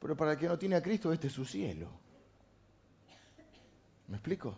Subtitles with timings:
[0.00, 1.88] Pero para el que no tiene a Cristo, este es su cielo.
[4.08, 4.56] ¿Me explico?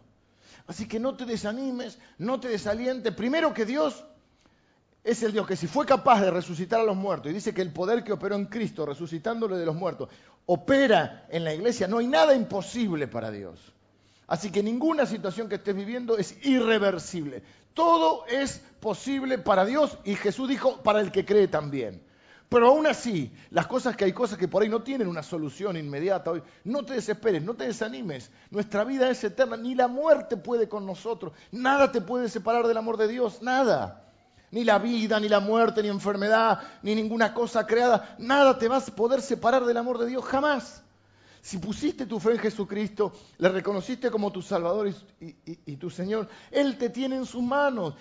[0.66, 3.14] Así que no te desanimes, no te desalientes.
[3.14, 4.04] Primero que Dios
[5.04, 7.62] es el Dios que si fue capaz de resucitar a los muertos, y dice que
[7.62, 10.10] el poder que operó en Cristo, resucitándole de los muertos,
[10.46, 13.58] opera en la iglesia, no hay nada imposible para Dios.
[14.26, 17.42] Así que ninguna situación que estés viviendo es irreversible.
[17.72, 22.02] Todo es posible para Dios y Jesús dijo para el que cree también.
[22.48, 25.76] Pero aún así, las cosas que hay cosas que por ahí no tienen una solución
[25.76, 28.30] inmediata hoy, no te desesperes, no te desanimes.
[28.50, 31.34] Nuestra vida es eterna, ni la muerte puede con nosotros.
[31.52, 34.04] Nada te puede separar del amor de Dios, nada.
[34.50, 38.78] Ni la vida, ni la muerte, ni enfermedad, ni ninguna cosa creada, nada te va
[38.78, 40.82] a poder separar del amor de Dios jamás.
[41.42, 44.90] Si pusiste tu fe en Jesucristo, le reconociste como tu Salvador
[45.20, 47.94] y tu Señor, Él te tiene en sus manos.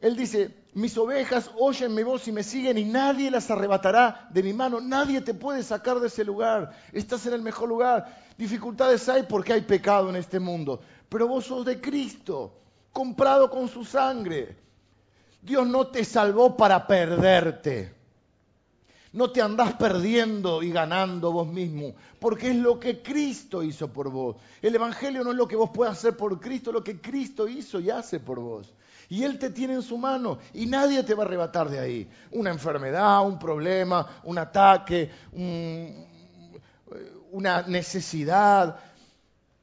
[0.00, 4.44] Él dice, mis ovejas oyen mi voz y me siguen y nadie las arrebatará de
[4.44, 4.80] mi mano.
[4.80, 6.70] Nadie te puede sacar de ese lugar.
[6.92, 8.06] Estás en el mejor lugar.
[8.36, 10.80] Dificultades hay porque hay pecado en este mundo.
[11.08, 12.52] Pero vos sos de Cristo,
[12.92, 14.56] comprado con su sangre.
[15.42, 17.98] Dios no te salvó para perderte.
[19.12, 24.10] No te andás perdiendo y ganando vos mismo, porque es lo que Cristo hizo por
[24.10, 24.36] vos.
[24.60, 27.48] El Evangelio no es lo que vos puedas hacer por Cristo, es lo que Cristo
[27.48, 28.74] hizo y hace por vos.
[29.08, 32.10] Y Él te tiene en su mano y nadie te va a arrebatar de ahí.
[32.32, 35.10] Una enfermedad, un problema, un ataque,
[37.30, 38.78] una necesidad,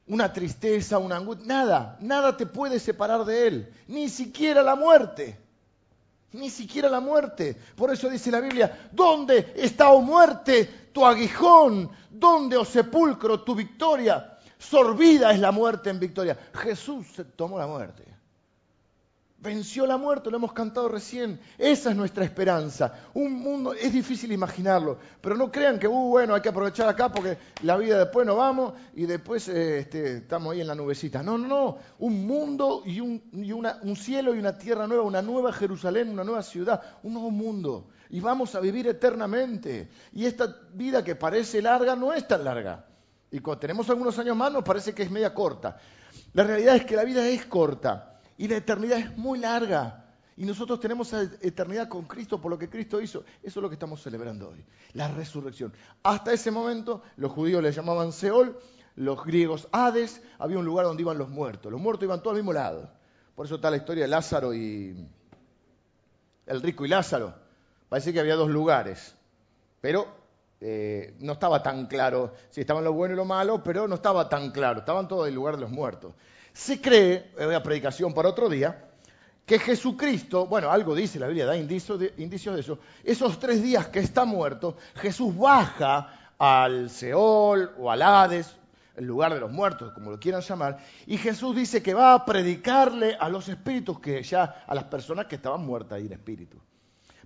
[0.08, 1.46] una tristeza, una angustia.
[1.46, 3.74] Nada, nada te puede separar de Él.
[3.86, 5.38] Ni siquiera la muerte.
[6.32, 7.56] Ni siquiera la muerte.
[7.76, 11.88] Por eso dice la Biblia, ¿dónde está, o oh muerte, tu aguijón?
[12.10, 14.38] ¿Dónde, o oh sepulcro, tu victoria?
[14.58, 16.36] Sorbida es la muerte en victoria.
[16.52, 18.15] Jesús tomó la muerte.
[19.38, 21.38] Venció la muerte, lo hemos cantado recién.
[21.58, 22.94] Esa es nuestra esperanza.
[23.12, 27.12] Un mundo, es difícil imaginarlo, pero no crean que, uh, bueno, hay que aprovechar acá
[27.12, 31.22] porque la vida después no vamos y después eh, este, estamos ahí en la nubecita.
[31.22, 31.78] No, no, no.
[31.98, 33.22] Un mundo y, un,
[33.82, 37.88] un cielo y una tierra nueva, una nueva Jerusalén, una nueva ciudad, un nuevo mundo.
[38.08, 39.90] Y vamos a vivir eternamente.
[40.14, 42.86] Y esta vida que parece larga no es tan larga.
[43.30, 45.76] Y cuando tenemos algunos años más nos parece que es media corta.
[46.32, 48.15] La realidad es que la vida es corta.
[48.38, 50.04] Y la eternidad es muy larga.
[50.36, 53.24] Y nosotros tenemos eternidad con Cristo por lo que Cristo hizo.
[53.42, 55.72] Eso es lo que estamos celebrando hoy, la resurrección.
[56.02, 58.58] Hasta ese momento los judíos le llamaban Seol,
[58.96, 61.72] los griegos Hades, había un lugar donde iban los muertos.
[61.72, 62.90] Los muertos iban todos al mismo lado.
[63.34, 65.08] Por eso está la historia de Lázaro y
[66.46, 67.34] el rico y Lázaro.
[67.88, 69.14] Parece que había dos lugares,
[69.80, 70.06] pero
[70.60, 74.28] eh, no estaba tan claro si estaban lo bueno y lo malo, pero no estaba
[74.28, 74.80] tan claro.
[74.80, 76.14] Estaban todos en el lugar de los muertos.
[76.56, 78.88] Se cree, es una predicación para otro día,
[79.44, 82.14] que Jesucristo, bueno, algo dice la Biblia, da indicios de,
[82.58, 88.56] eso, esos tres días que está muerto, Jesús baja al Seol o al Hades,
[88.96, 92.24] el lugar de los muertos, como lo quieran llamar, y Jesús dice que va a
[92.24, 96.56] predicarle a los espíritus que ya, a las personas que estaban muertas ahí en espíritu.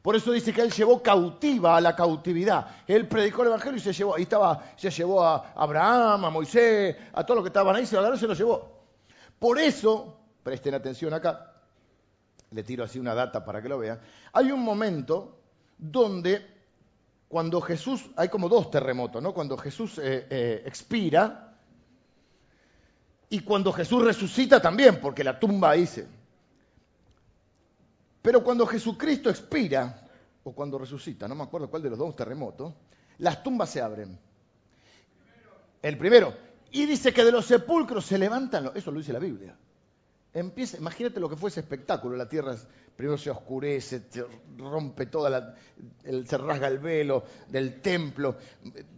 [0.02, 2.66] Por eso dice que él llevó cautiva a la cautividad.
[2.84, 6.96] Él predicó el evangelio y se llevó, ahí estaba, se llevó a Abraham, a Moisés,
[7.12, 8.79] a todos los que estaban ahí, se lo, se lo llevó.
[9.40, 11.54] Por eso, presten atención acá,
[12.50, 13.98] le tiro así una data para que lo vean,
[14.32, 15.40] hay un momento
[15.78, 16.46] donde
[17.26, 19.32] cuando Jesús, hay como dos terremotos, ¿no?
[19.32, 21.56] Cuando Jesús eh, eh, expira
[23.30, 26.06] y cuando Jesús resucita también, porque la tumba dice.
[28.20, 30.06] Pero cuando Jesucristo expira,
[30.44, 32.74] o cuando resucita, no me acuerdo cuál de los dos terremotos,
[33.18, 34.18] las tumbas se abren.
[35.80, 36.34] El primero,
[36.72, 39.56] y dice que de los sepulcros se levantan, eso lo dice la Biblia.
[40.32, 42.54] Empieza, imagínate lo que fue ese espectáculo, la tierra
[42.96, 44.24] primero se oscurece, se
[44.58, 45.54] rompe toda la,
[46.24, 48.36] se rasga el velo del templo,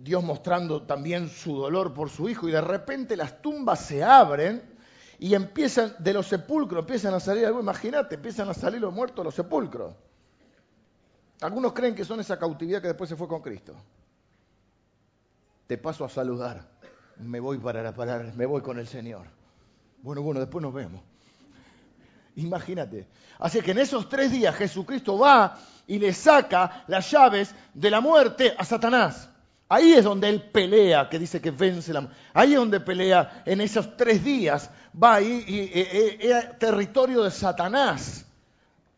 [0.03, 4.63] Dios mostrando también su dolor por su hijo y de repente las tumbas se abren
[5.19, 9.25] y empiezan de los sepulcros, empiezan a salir, imagínate, empiezan a salir los muertos de
[9.25, 9.95] los sepulcros.
[11.41, 13.75] Algunos creen que son esa cautividad que después se fue con Cristo.
[15.67, 16.72] Te paso a saludar
[17.19, 19.27] me voy para la me voy con el Señor.
[20.03, 21.01] Bueno, bueno, después nos vemos.
[22.37, 23.07] Imagínate.
[23.39, 28.01] Así que en esos tres días Jesucristo va y le saca las llaves de la
[28.01, 29.29] muerte a Satanás.
[29.69, 33.61] Ahí es donde él pelea, que dice que vence la Ahí es donde pelea en
[33.61, 34.71] esos tres días.
[35.03, 38.27] Va ahí y, es territorio de Satanás.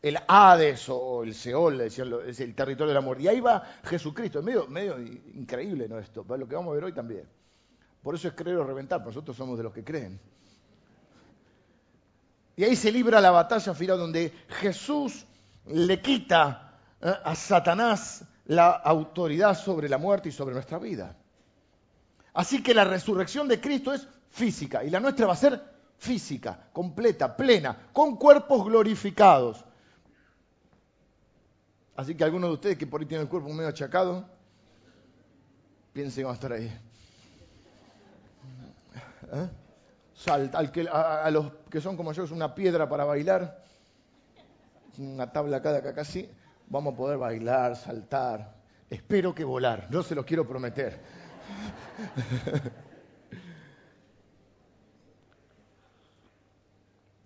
[0.02, 1.98] El Hades o el Seol, es
[2.40, 3.22] el territorio de la muerte.
[3.22, 4.40] Y ahí va Jesucristo.
[4.40, 5.98] Es medio, medio increíble ¿no?
[5.98, 7.24] esto, lo que vamos a ver hoy también.
[8.04, 10.20] Por eso es creer o reventar, nosotros somos de los que creen.
[12.54, 14.30] Y ahí se libra la batalla final donde
[14.60, 15.24] Jesús
[15.64, 17.14] le quita ¿eh?
[17.24, 21.16] a Satanás la autoridad sobre la muerte y sobre nuestra vida.
[22.34, 25.62] Así que la resurrección de Cristo es física y la nuestra va a ser
[25.96, 29.64] física, completa, plena, con cuerpos glorificados.
[31.96, 34.28] Así que algunos de ustedes que por ahí tienen el cuerpo medio achacado,
[35.94, 36.70] piensen que van a estar ahí.
[39.34, 39.48] ¿Eh?
[40.92, 43.64] a, los que son como yo es una piedra para bailar,
[44.98, 46.30] una tabla cada acá casi,
[46.68, 48.54] vamos a poder bailar, saltar,
[48.88, 51.00] espero que volar, no se los quiero prometer.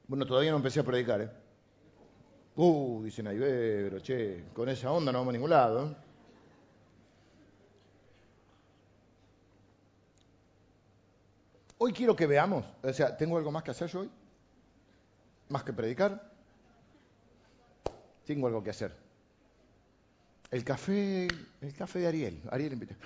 [0.09, 1.31] bueno, todavía no empecé a predicar, ¿eh?
[2.57, 5.91] Uh, dicen ahí, pero che, con esa onda no vamos a ningún lado.
[5.91, 6.08] ¿eh?
[11.79, 14.11] Hoy quiero que veamos, o sea, ¿tengo algo más que hacer yo hoy?
[15.49, 16.31] ¿Más que predicar?
[18.27, 18.93] Tengo algo que hacer.
[20.51, 21.29] El café,
[21.61, 22.97] el café de Ariel, Ariel invita.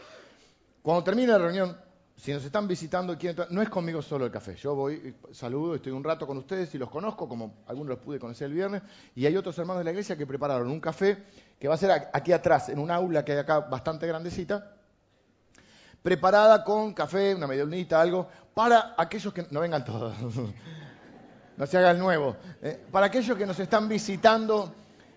[0.83, 1.77] Cuando termine la reunión,
[2.17, 3.17] si nos están visitando,
[3.51, 4.55] no es conmigo solo el café.
[4.57, 8.19] Yo voy, saludo, estoy un rato con ustedes y los conozco, como algunos los pude
[8.19, 8.83] conocer el viernes.
[9.15, 11.25] Y hay otros hermanos de la iglesia que prepararon un café
[11.59, 14.77] que va a ser aquí atrás, en un aula que hay acá bastante grandecita,
[16.02, 20.14] preparada con café, una medianita, algo, para aquellos que no vengan todos,
[21.56, 24.75] no se haga el nuevo, eh, para aquellos que nos están visitando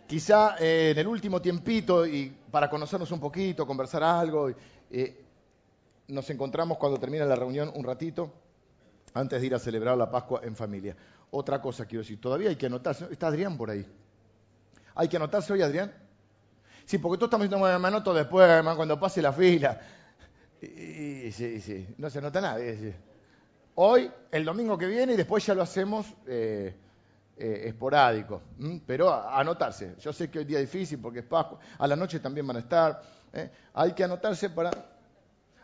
[0.07, 4.49] quizá eh, en el último tiempito y para conocernos un poquito, conversar algo,
[4.91, 5.23] eh,
[6.07, 8.31] nos encontramos cuando termina la reunión un ratito
[9.13, 10.95] antes de ir a celebrar la Pascua en familia.
[11.31, 13.85] Otra cosa quiero decir, todavía hay que anotarse, está Adrián por ahí.
[14.93, 15.91] ¿Hay que anotarse hoy, Adrián?
[16.85, 19.81] Sí, porque tú estás diciendo, me anoto después, además, cuando pase la fila.
[20.61, 22.59] Y, sí, sí, no se nota nada.
[23.75, 26.73] Hoy, el domingo que viene y después ya lo hacemos eh,
[27.37, 28.41] eh, esporádico.
[28.85, 29.95] Pero anotarse.
[29.99, 31.59] Yo sé que hoy día es difícil porque es Pascua.
[31.77, 33.01] A la noche también van a estar.
[33.33, 33.51] ¿eh?
[33.73, 34.71] Hay que anotarse para...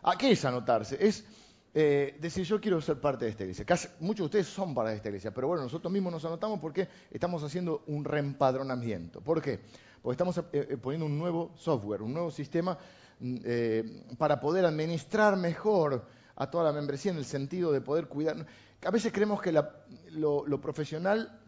[0.02, 0.98] ¿A qué es anotarse?
[1.00, 1.24] Es
[1.72, 3.64] decir, yo quiero ser parte de esta iglesia.
[4.00, 7.42] muchos de ustedes son para esta iglesia, pero bueno, nosotros mismos nos anotamos porque estamos
[7.42, 9.22] haciendo un reempadronamiento.
[9.22, 9.60] ¿Por qué?
[10.02, 10.38] Porque estamos
[10.82, 12.76] poniendo un nuevo software, un nuevo sistema
[13.22, 13.84] eh,
[14.18, 16.04] para poder administrar mejor
[16.34, 18.44] a toda la membresía en el sentido de poder cuidar.
[18.84, 21.38] A veces creemos que lo, profesional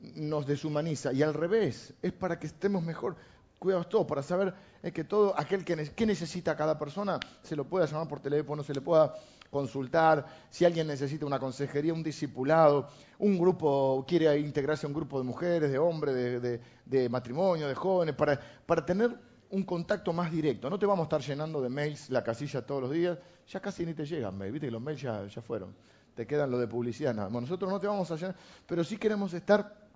[0.00, 3.16] nos deshumaniza y al revés, es para que estemos mejor
[3.58, 4.52] cuidados todos, para saber
[4.92, 8.82] que todo aquel que, necesita cada persona se lo pueda llamar por teléfono, se le
[8.82, 9.14] pueda
[9.48, 12.88] consultar, si alguien necesita una consejería, un discipulado,
[13.20, 16.42] un grupo, quiere integrarse a un grupo de mujeres, de hombres,
[16.84, 20.68] de, matrimonio, de jóvenes, para, para tener un contacto más directo.
[20.70, 23.18] No te vamos a estar llenando de mails la casilla todos los días.
[23.48, 25.74] Ya casi ni te llegan mails, viste que los mails ya, fueron.
[26.14, 27.28] Te quedan lo de publicidad nada.
[27.28, 28.34] Bueno, nosotros no te vamos a llenar,
[28.66, 29.88] pero sí queremos estar.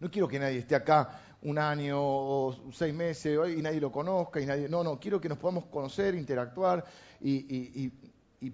[0.00, 4.40] No quiero que nadie esté acá un año o seis meses y nadie lo conozca
[4.40, 4.68] y nadie.
[4.68, 6.84] No, no, quiero que nos podamos conocer, interactuar
[7.20, 7.88] y,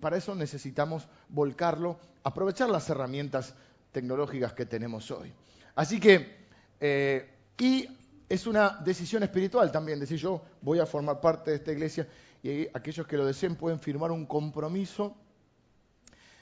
[0.00, 3.54] para eso necesitamos volcarlo, aprovechar las herramientas
[3.90, 5.32] tecnológicas que tenemos hoy.
[5.76, 6.36] Así que,
[6.80, 7.88] eh, y
[8.28, 12.08] es una decisión espiritual también, decir yo voy a formar parte de esta iglesia
[12.42, 15.16] y aquellos que lo deseen pueden firmar un compromiso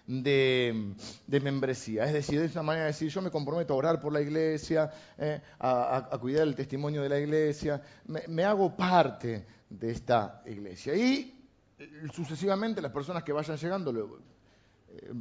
[0.07, 0.95] de,
[1.43, 2.05] membresía.
[2.05, 4.91] Es decir, es una manera de decir yo me comprometo a orar por la iglesia,
[5.19, 10.95] eh, a, cuidar el testimonio de la iglesia, me, hago parte de esta iglesia.
[10.95, 11.47] Y
[12.13, 14.19] sucesivamente las personas que vayan llegando,
[14.89, 15.13] eh,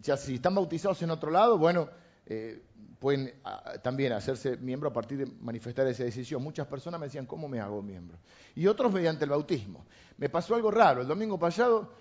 [0.00, 1.88] ya si están bautizados en otro lado, bueno,
[2.26, 2.62] eh,
[3.04, 3.34] pueden
[3.82, 6.42] también hacerse miembro a partir de manifestar esa decisión.
[6.42, 8.16] Muchas personas me decían, ¿cómo me hago miembro?
[8.54, 9.84] Y otros mediante el bautismo.
[10.16, 11.02] Me pasó algo raro.
[11.02, 11.92] El domingo pasado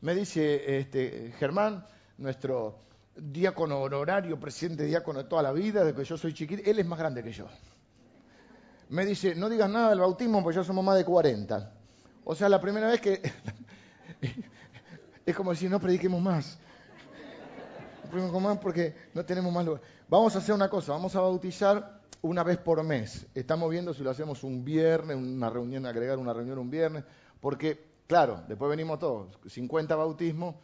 [0.00, 1.86] me dice este, Germán,
[2.16, 2.78] nuestro
[3.14, 6.86] diácono honorario, presidente diácono de toda la vida, de que yo soy chiquito, él es
[6.86, 7.46] más grande que yo.
[8.88, 11.74] Me dice, no digas nada del bautismo porque ya somos más de 40.
[12.24, 13.20] O sea, la primera vez que...
[15.26, 16.58] es como decir, no prediquemos más.
[18.04, 19.97] No prediquemos más porque no tenemos más lugar.
[20.10, 23.26] Vamos a hacer una cosa, vamos a bautizar una vez por mes.
[23.34, 27.04] Estamos viendo si lo hacemos un viernes, una reunión, agregar una reunión un viernes,
[27.40, 30.54] porque, claro, después venimos todos, 50 bautismos,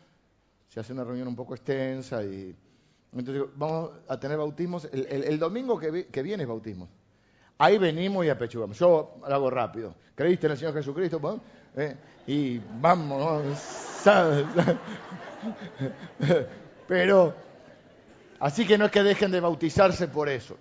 [0.69, 2.57] se hace una reunión un poco extensa y...
[3.13, 6.89] Entonces vamos a tener bautismos, el, domingo que, viene es bautismo.
[7.59, 8.77] Ahí venimos y apechugamos.
[8.77, 9.95] Yo lo hago rápido.
[10.17, 11.41] ¿Creíste en el Señor Jesucristo?
[11.77, 11.95] ¿Eh?
[12.27, 13.45] Y vamos,
[16.89, 17.35] Pero
[18.45, 20.59] Así que no es que dejen de bautizarse por eso.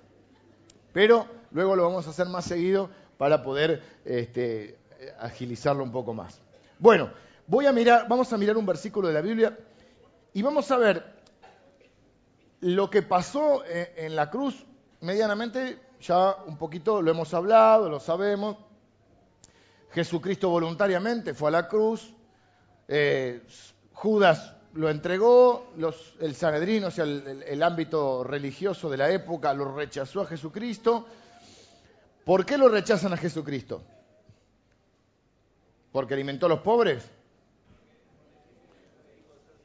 [0.93, 4.79] Pero luego lo vamos a hacer más seguido para poder este,
[5.19, 6.39] agilizarlo un poco más.
[6.79, 7.11] Bueno,
[7.45, 9.59] voy a mirar, vamos a mirar un versículo de la Biblia
[10.31, 11.03] y vamos a ver
[12.61, 14.65] lo que pasó eh, en la cruz
[15.01, 18.55] medianamente, ya un poquito lo hemos hablado, lo sabemos.
[19.91, 22.13] Jesucristo voluntariamente fue a la cruz,
[22.87, 23.41] eh,
[23.91, 25.71] Judas lo entregó,
[26.19, 31.05] el Sanedrín, o sea, el, ámbito religioso de la época, lo rechazó a Jesucristo.
[32.25, 33.83] ¿Por qué lo rechazan a Jesucristo?
[35.91, 37.07] ¿Porque alimentó a los pobres?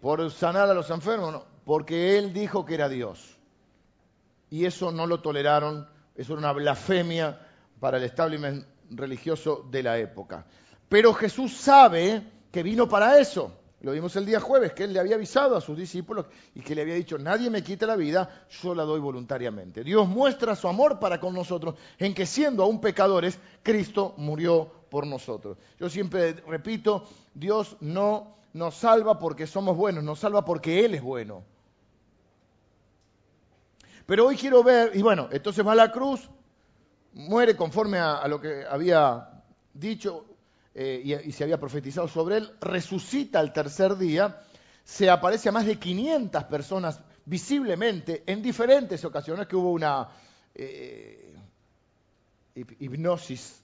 [0.01, 1.43] ¿Por sanar a los enfermos?
[1.65, 3.39] Porque él dijo que era Dios.
[4.51, 7.41] Y eso no lo toleraron, eso era una blasfemia
[7.81, 10.47] para el establishment religioso de la época.
[10.89, 12.23] Pero Jesús sabe
[12.53, 13.58] que vino para eso.
[13.81, 16.75] Lo vimos el día jueves, que él le había avisado a sus discípulos y que
[16.75, 19.85] le había dicho, nadie me quita la vida, yo la doy voluntariamente.
[19.85, 25.07] Dios muestra su amor para con nosotros en que siendo aún pecadores, Cristo murió por
[25.07, 25.59] nosotros.
[25.79, 27.05] Yo siempre repito,
[27.35, 31.45] Dios no nos salva porque somos buenos, nos salva porque Él es bueno.
[34.07, 36.29] Pero hoy quiero ver, y bueno, entonces va a la cruz,
[37.13, 39.43] muere conforme a, lo que había
[39.75, 40.25] dicho
[40.81, 44.43] eh, y, se había profetizado sobre él, resucita al tercer día,
[44.85, 50.09] se aparece a más de 500 personas visiblemente en diferentes ocasiones que hubo una
[50.55, 51.35] eh,
[52.55, 53.61] hipnosis,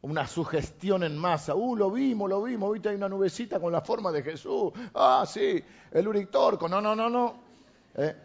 [0.00, 1.54] una sugestión en masa.
[1.54, 4.72] Uh, lo vimos, lo vimos, ahorita hay una nubecita con la forma de Jesús.
[4.94, 6.70] Ah, sí, el Urictorco.
[6.70, 7.34] No, no, no, no.
[7.96, 8.16] Eh,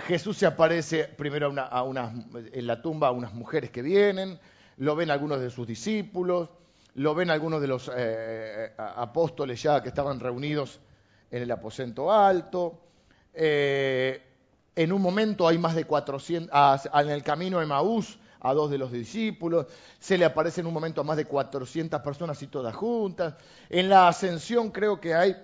[0.00, 4.38] Jesús se aparece primero en la tumba a unas mujeres que vienen,
[4.76, 6.50] lo ven algunos de sus discípulos,
[6.94, 10.80] lo ven algunos de los eh, apóstoles ya que estaban reunidos
[11.30, 12.80] en el aposento alto.
[13.32, 14.22] Eh,
[14.76, 18.76] en un momento hay más de 400, en el camino de Maús a dos de
[18.76, 19.66] los discípulos,
[19.98, 23.34] se le aparece en un momento a más de 400 personas y todas juntas.
[23.70, 25.34] En la ascensión creo que hay,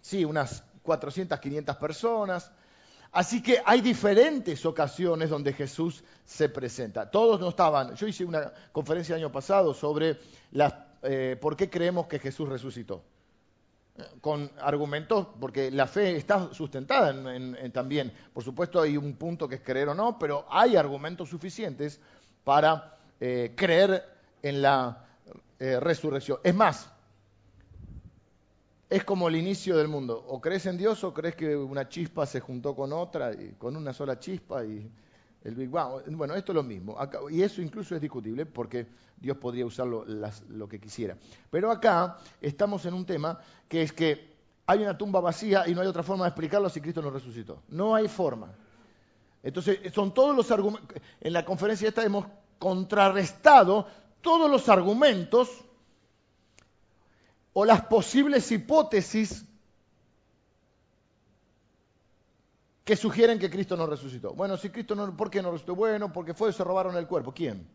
[0.00, 2.50] sí, unas 400, 500 personas.
[3.16, 7.10] Así que hay diferentes ocasiones donde Jesús se presenta.
[7.10, 7.94] Todos no estaban.
[7.94, 10.18] Yo hice una conferencia el año pasado sobre
[11.02, 13.02] eh, por qué creemos que Jesús resucitó.
[14.20, 17.14] Con argumentos, porque la fe está sustentada
[17.72, 18.12] también.
[18.34, 21.98] Por supuesto, hay un punto que es creer o no, pero hay argumentos suficientes
[22.44, 24.04] para eh, creer
[24.42, 25.06] en la
[25.58, 26.38] eh, resurrección.
[26.44, 26.90] Es más,
[28.88, 30.24] es como el inicio del mundo.
[30.28, 33.76] O crees en Dios o crees que una chispa se juntó con otra, y con
[33.76, 34.88] una sola chispa y
[35.44, 36.02] el Big Bang.
[36.10, 36.96] Bueno, esto es lo mismo.
[37.30, 41.16] y eso incluso es discutible porque Dios podría usarlo lo que quisiera.
[41.50, 43.38] Pero acá estamos en un tema
[43.68, 46.80] que es que hay una tumba vacía y no hay otra forma de explicarlo si
[46.80, 47.62] Cristo no resucitó.
[47.68, 48.52] No hay forma.
[49.42, 50.96] Entonces, son todos los argumentos.
[51.20, 52.26] En la conferencia esta hemos
[52.58, 53.86] contrarrestado
[54.20, 55.48] todos los argumentos
[57.58, 59.42] o las posibles hipótesis
[62.84, 64.34] que sugieren que Cristo no resucitó.
[64.34, 65.74] Bueno, si Cristo no, ¿por qué no resucitó?
[65.74, 67.32] Bueno, porque fue y se robaron el cuerpo.
[67.32, 67.66] ¿Quién?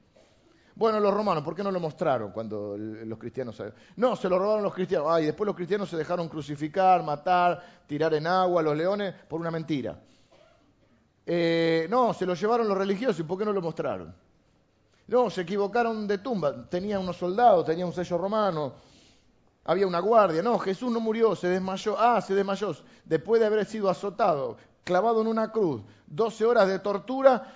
[0.76, 3.60] Bueno, los romanos, ¿por qué no lo mostraron cuando los cristianos...
[3.96, 5.08] No, se lo robaron los cristianos.
[5.10, 9.42] Ay, después los cristianos se dejaron crucificar, matar, tirar en agua a los leones por
[9.42, 10.00] una mentira.
[11.26, 14.14] Eh, no, se lo llevaron los religiosos, ¿y por qué no lo mostraron?
[15.08, 16.70] No, se equivocaron de tumba.
[16.70, 18.91] Tenía unos soldados, tenía un sello romano
[19.72, 20.44] había una guardia.
[20.44, 21.96] No, Jesús no murió, se desmayó.
[21.98, 22.75] Ah, se desmayó.
[23.06, 27.54] Después de haber sido azotado, clavado en una cruz, 12 horas de tortura,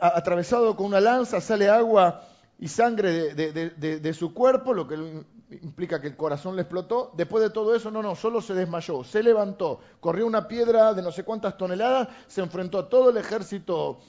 [0.00, 2.22] atravesado con una lanza, sale agua
[2.58, 5.24] y sangre de, su cuerpo, lo que
[5.62, 7.12] implica que el corazón le explotó.
[7.16, 11.00] Después de todo eso, no, no, solo se desmayó, se levantó, corrió una piedra de
[11.00, 14.00] no sé cuántas toneladas, se enfrentó a todo el ejército,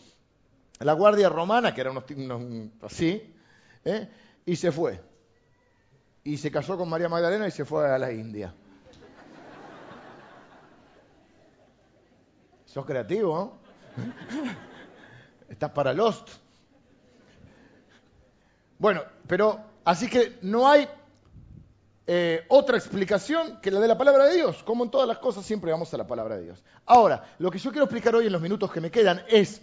[0.80, 2.04] la guardia romana, que era unos,
[2.82, 3.34] así,
[3.86, 4.10] ¿eh?
[4.46, 5.07] y se fue
[6.28, 8.54] y se casó con María Magdalena y se fue a la India.
[12.66, 14.04] Sos creativo, ¿no?
[15.50, 16.28] Estás para Lost.
[18.78, 20.90] Bueno, pero así que no hay
[22.06, 24.64] eh, otra explicación que la de la palabra de Dios.
[24.64, 26.62] Como en todas las cosas siempre vamos a la palabra de Dios.
[26.88, 29.62] Ahora, lo que yo quiero explicar hoy en los minutos que me quedan es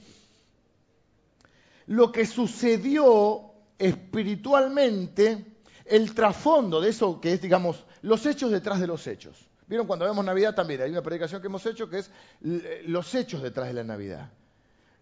[1.88, 5.53] lo que sucedió espiritualmente
[5.85, 9.49] el trasfondo de eso que es, digamos, los hechos detrás de los hechos.
[9.67, 9.87] ¿Vieron?
[9.87, 12.11] Cuando vemos Navidad también hay una predicación que hemos hecho que es
[12.87, 14.31] los hechos detrás de la Navidad.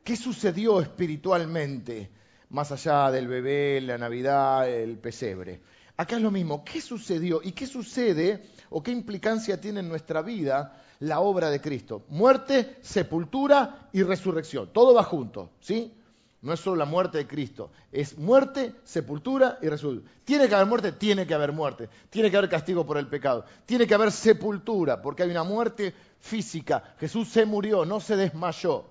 [0.05, 2.11] ¿Qué sucedió espiritualmente
[2.51, 5.61] más allá del bebé, la Navidad, el pesebre?
[5.97, 6.65] Acá es lo mismo.
[6.65, 11.61] ¿Qué sucedió y qué sucede o qué implicancia tiene en nuestra vida la obra de
[11.61, 12.05] Cristo?
[12.09, 14.73] Muerte, sepultura y resurrección.
[14.73, 15.93] Todo va junto, ¿sí?
[16.43, 20.13] No es solo la muerte de Cristo, es muerte, sepultura y resurrección.
[20.25, 20.91] ¿Tiene que haber muerte?
[20.91, 21.89] Tiene que haber muerte.
[22.11, 23.45] Tiene que haber castigo por el pecado.
[23.65, 26.97] Tiene que haber sepultura, porque hay una muerte física.
[26.99, 28.87] Jesús se murió, no se desmayó.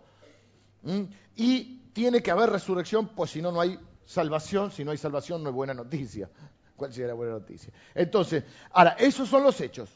[0.83, 1.03] ¿Mm?
[1.35, 4.71] Y tiene que haber resurrección, pues si no, no hay salvación.
[4.71, 6.29] Si no hay salvación, no hay buena noticia.
[6.77, 7.73] ¿Cuál sería la buena noticia?
[7.93, 9.89] Entonces, ahora, esos son los hechos.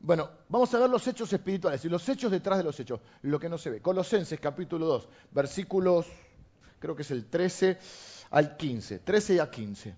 [0.00, 3.38] Bueno, vamos a ver los hechos espirituales y los hechos detrás de los hechos, lo
[3.38, 3.80] que no se ve.
[3.80, 6.06] Colosenses capítulo 2, versículos,
[6.80, 7.78] creo que es el 13
[8.30, 9.94] al 15, 13 y a 15.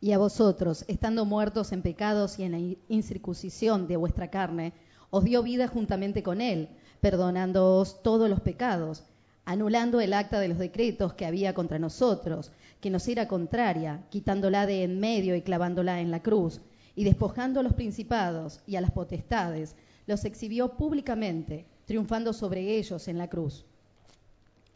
[0.00, 4.72] Y a vosotros, estando muertos en pecados y en la incircuncisión de vuestra carne,
[5.10, 6.68] os dio vida juntamente con él,
[7.00, 9.02] perdonándoos todos los pecados,
[9.44, 14.66] anulando el acta de los decretos que había contra nosotros, que nos era contraria, quitándola
[14.66, 16.60] de en medio y clavándola en la cruz
[16.94, 19.74] y despojando a los principados y a las potestades,
[20.06, 23.64] los exhibió públicamente, triunfando sobre ellos en la cruz.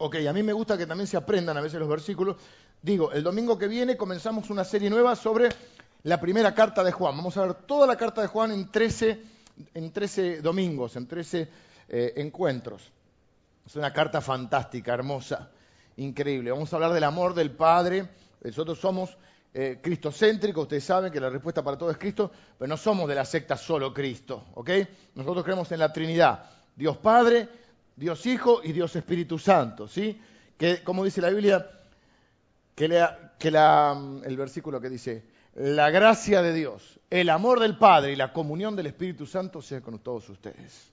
[0.04, 2.34] Ok, a mí me gusta que también se aprendan a veces los versículos.
[2.82, 5.48] Digo, el domingo que viene comenzamos una serie nueva sobre
[6.02, 7.16] la primera carta de Juan.
[7.16, 9.22] Vamos a ver toda la carta de Juan en 13,
[9.74, 11.48] en 13 domingos, en 13
[11.88, 12.90] eh, encuentros.
[13.64, 15.50] Es una carta fantástica, hermosa,
[15.98, 16.50] increíble.
[16.50, 18.08] Vamos a hablar del amor del Padre.
[18.42, 19.16] Nosotros somos
[19.54, 23.14] eh, cristocéntrico, ustedes saben que la respuesta para todo es Cristo, pero no somos de
[23.14, 24.70] la secta solo Cristo, ¿ok?
[25.14, 27.61] Nosotros creemos en la Trinidad, Dios Padre,
[27.96, 30.20] Dios Hijo y Dios Espíritu Santo, ¿sí?
[30.56, 31.70] Que, como dice la Biblia,
[32.74, 33.06] que,
[33.38, 38.12] que la, mm, el versículo que dice, la gracia de Dios, el amor del Padre
[38.12, 40.90] y la comunión del Espíritu Santo sea con todos ustedes.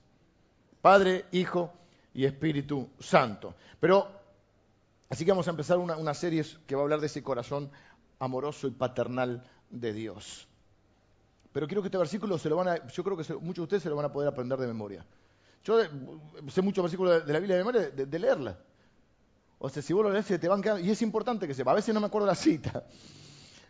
[0.82, 1.72] Padre, Hijo
[2.12, 3.54] y Espíritu Santo.
[3.78, 4.08] Pero,
[5.08, 7.70] así que vamos a empezar una, una serie que va a hablar de ese corazón
[8.18, 10.46] amoroso y paternal de Dios.
[11.52, 13.82] Pero quiero que este versículo se lo van a, yo creo que muchos de ustedes
[13.82, 15.04] se lo van a poder aprender de memoria.
[15.64, 15.80] Yo
[16.48, 18.58] sé muchos versículos de la Biblia de memoria de, leerla.
[19.58, 21.72] O sea, si vos lo lees, te van quedando, y es importante que sepa.
[21.72, 22.84] A veces no me acuerdo la cita.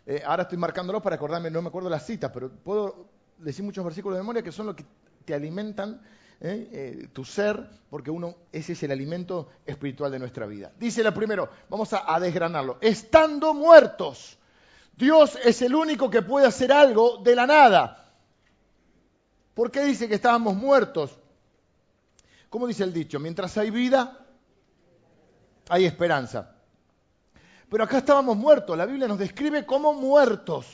[0.05, 3.07] Eh, ahora estoy marcándolo para acordarme, no me acuerdo la cita, pero puedo
[3.37, 4.83] decir muchos versículos de memoria que son los que
[5.25, 6.01] te alimentan
[6.39, 6.69] ¿eh?
[6.71, 10.71] Eh, tu ser, porque uno, ese es el alimento espiritual de nuestra vida.
[10.79, 12.79] Dice la primero, vamos a desgranarlo.
[12.81, 14.39] Estando muertos
[15.01, 18.13] Dios es el único que puede hacer algo de la nada.
[19.55, 21.17] ¿Por qué dice que estábamos muertos?
[22.51, 23.17] ¿Cómo dice el dicho?
[23.17, 24.27] Mientras hay vida,
[25.69, 26.53] hay esperanza.
[27.69, 28.77] Pero acá estábamos muertos.
[28.77, 30.67] La Biblia nos describe como muertos.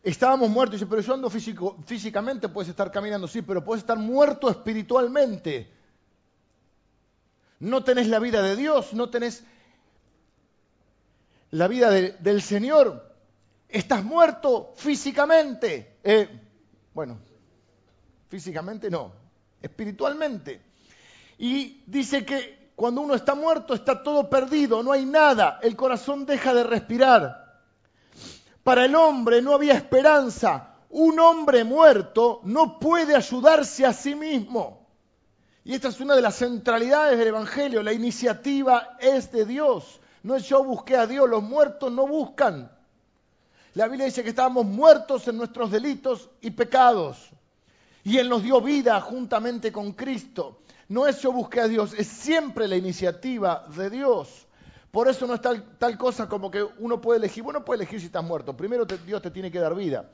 [0.00, 0.78] Estábamos muertos.
[0.78, 5.68] Dice, pero yo ando físico, físicamente, puedes estar caminando, sí, pero puedes estar muerto espiritualmente.
[7.58, 9.42] No tenés la vida de Dios, no tenés
[11.50, 13.12] la vida del Señor,
[13.68, 15.98] estás muerto físicamente.
[16.04, 16.28] Eh,
[16.94, 17.18] bueno,
[18.28, 19.23] físicamente no,
[19.64, 20.60] espiritualmente.
[21.38, 26.26] Y dice que cuando uno está muerto está todo perdido, no hay nada, el corazón
[26.26, 27.62] deja de respirar.
[28.62, 30.70] Para el hombre no había esperanza.
[30.90, 34.86] Un hombre muerto no puede ayudarse a sí mismo.
[35.64, 37.82] Y esta es una de las centralidades del Evangelio.
[37.82, 40.00] La iniciativa es de Dios.
[40.22, 42.70] No es yo busqué a Dios, los muertos no buscan.
[43.74, 47.30] La Biblia dice que estábamos muertos en nuestros delitos y pecados.
[48.04, 50.60] Y Él nos dio vida juntamente con Cristo.
[50.88, 54.46] No es yo busqué a Dios, es siempre la iniciativa de Dios.
[54.90, 57.42] Por eso no es tal, tal cosa como que uno puede elegir.
[57.42, 58.56] Bueno, puede elegir si estás muerto.
[58.56, 60.08] Primero Dios te tiene que dar vida.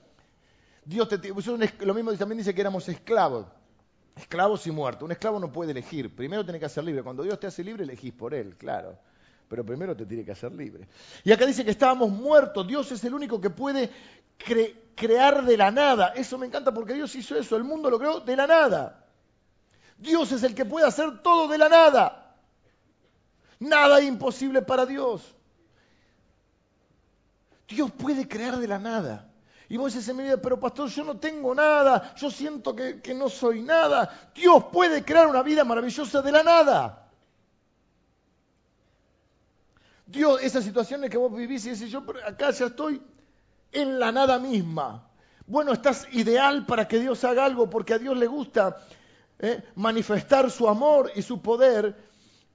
[0.85, 1.19] Dios te,
[1.85, 3.47] lo mismo también dice que éramos esclavos.
[4.17, 5.03] Esclavos y muertos.
[5.03, 6.15] Un esclavo no puede elegir.
[6.15, 7.03] Primero tiene que ser libre.
[7.03, 8.97] Cuando Dios te hace libre, elegís por Él, claro
[9.51, 10.87] pero primero te tiene que hacer libre.
[11.25, 13.91] Y acá dice que estábamos muertos, Dios es el único que puede
[15.01, 16.09] crear de la nada.
[16.15, 19.07] Eso me encanta porque Dios hizo eso, el mundo lo creó de la nada.
[19.97, 22.37] Dios es el que puede hacer todo de la nada.
[23.59, 25.35] Nada imposible para Dios.
[27.67, 29.27] Dios puede crear de la nada.
[29.69, 33.01] Y vos dices en mi vida, pero pastor, yo no tengo nada, yo siento que,
[33.01, 34.31] que no soy nada.
[34.35, 37.09] Dios puede crear una vida maravillosa de la nada.
[40.07, 43.01] Dios, esas situaciones que vos vivís y decís, yo acá ya estoy
[43.73, 45.11] en la nada misma.
[45.47, 48.77] Bueno, estás ideal para que Dios haga algo porque a Dios le gusta
[49.39, 49.63] ¿eh?
[49.75, 51.97] manifestar su amor y su poder.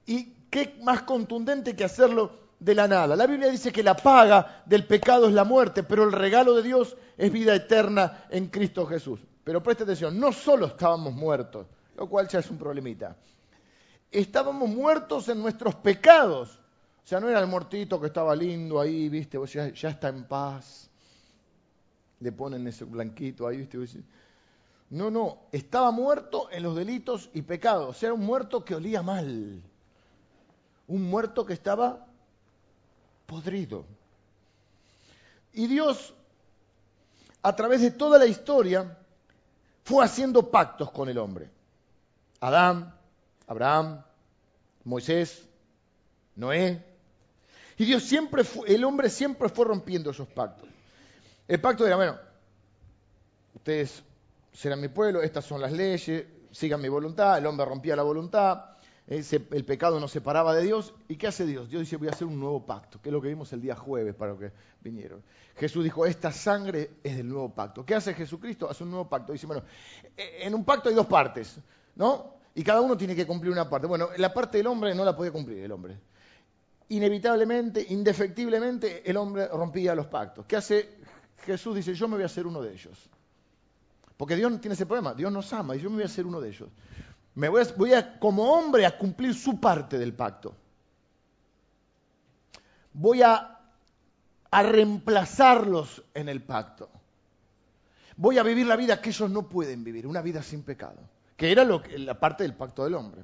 [0.05, 3.15] Y qué más contundente que hacerlo de la nada.
[3.15, 6.63] La Biblia dice que la paga del pecado es la muerte, pero el regalo de
[6.63, 9.19] Dios es vida eterna en Cristo Jesús.
[9.43, 13.15] Pero preste atención, no solo estábamos muertos, lo cual ya es un problemita.
[14.09, 16.59] Estábamos muertos en nuestros pecados.
[17.03, 20.89] O sea, no era el muertito que estaba lindo ahí, viste, ya está en paz.
[22.19, 24.03] Le ponen ese blanquito ahí, viste.
[24.89, 28.01] No, no, estaba muerto en los delitos y pecados.
[28.03, 29.61] Era un muerto que olía mal.
[30.87, 32.05] Un muerto que estaba
[33.25, 33.85] podrido.
[35.53, 36.13] Y Dios,
[37.41, 38.97] a través de toda la historia,
[39.83, 41.49] fue haciendo pactos con el hombre.
[42.39, 42.93] Adán,
[43.47, 44.03] Abraham,
[44.83, 45.47] Moisés,
[46.35, 46.83] Noé,
[47.77, 50.69] Y Dios siempre, fue, el hombre siempre fue rompiendo esos pactos.
[51.47, 52.17] El pacto era, bueno,
[53.53, 54.03] ustedes
[54.51, 58.75] serán mi pueblo, estas son las leyes, sigan mi voluntad, el hombre rompía la voluntad,
[59.07, 60.93] el pecado nos separaba de Dios.
[61.07, 61.69] ¿Y qué hace Dios?
[61.69, 63.75] Dios dice, voy a hacer un nuevo pacto, que es lo que vimos el día
[63.75, 65.21] jueves para los que vinieron.
[65.55, 67.85] Jesús dijo, esta sangre es del nuevo pacto.
[67.85, 68.69] ¿Qué hace Jesucristo?
[68.69, 69.31] Hace un nuevo pacto.
[69.31, 69.63] Dice, bueno,
[70.17, 71.59] en un pacto hay dos partes,
[71.95, 72.33] ¿no?
[72.55, 73.85] Y cada uno tiene que cumplir una parte.
[73.85, 75.99] Bueno, la parte del hombre no la podía cumplir el hombre.
[76.89, 80.45] Inevitablemente, indefectiblemente, el hombre rompía los pactos.
[80.45, 80.97] ¿Qué hace
[81.43, 81.75] Jesús?
[81.75, 83.09] Dice, yo me voy a hacer uno de ellos.
[84.17, 86.39] Porque Dios tiene ese problema, Dios nos ama y yo me voy a hacer uno
[86.39, 86.69] de ellos.
[87.35, 90.55] Me voy a, como hombre a cumplir su parte del pacto.
[92.93, 93.59] Voy a,
[94.51, 96.89] a reemplazarlos en el pacto.
[98.15, 100.99] Voy a vivir la vida que ellos no pueden vivir, una vida sin pecado,
[101.35, 103.21] que era lo, la parte del pacto del hombre.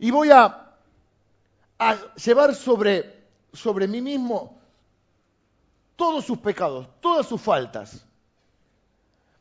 [0.00, 0.74] Y voy a,
[1.78, 4.58] a llevar sobre, sobre mí mismo
[5.96, 8.06] todos sus pecados, todas sus faltas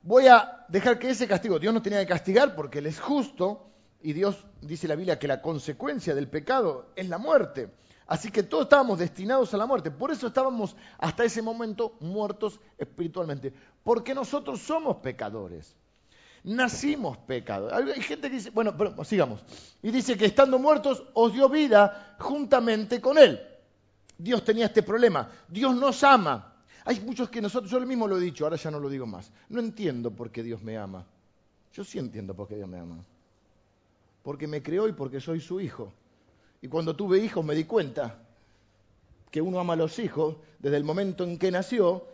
[0.04, 3.66] voy a dejar que ese castigo, Dios no tenía que castigar porque Él es justo
[4.02, 7.72] y Dios dice la Biblia que la consecuencia del pecado es la muerte.
[8.06, 9.90] Así que todos estábamos destinados a la muerte.
[9.90, 13.54] Por eso estábamos hasta ese momento muertos espiritualmente.
[13.82, 15.74] Porque nosotros somos pecadores.
[16.44, 17.74] Nacimos pecadores.
[17.74, 19.42] Hay gente que dice, bueno, pero sigamos.
[19.82, 23.40] Y dice que estando muertos os dio vida juntamente con Él.
[24.18, 25.30] Dios tenía este problema.
[25.48, 26.54] Dios nos ama.
[26.86, 29.32] Hay muchos que nosotros, yo mismo lo he dicho, ahora ya no lo digo más.
[29.50, 31.06] No entiendo por qué Dios me ama.
[31.74, 33.04] Yo sí entiendo por qué Dios me ama.
[34.22, 35.94] Porque me creó y porque soy su hijo.
[36.62, 38.20] Y cuando tuve hijos me di cuenta
[39.32, 42.06] que uno ama a los hijos desde el momento en que nació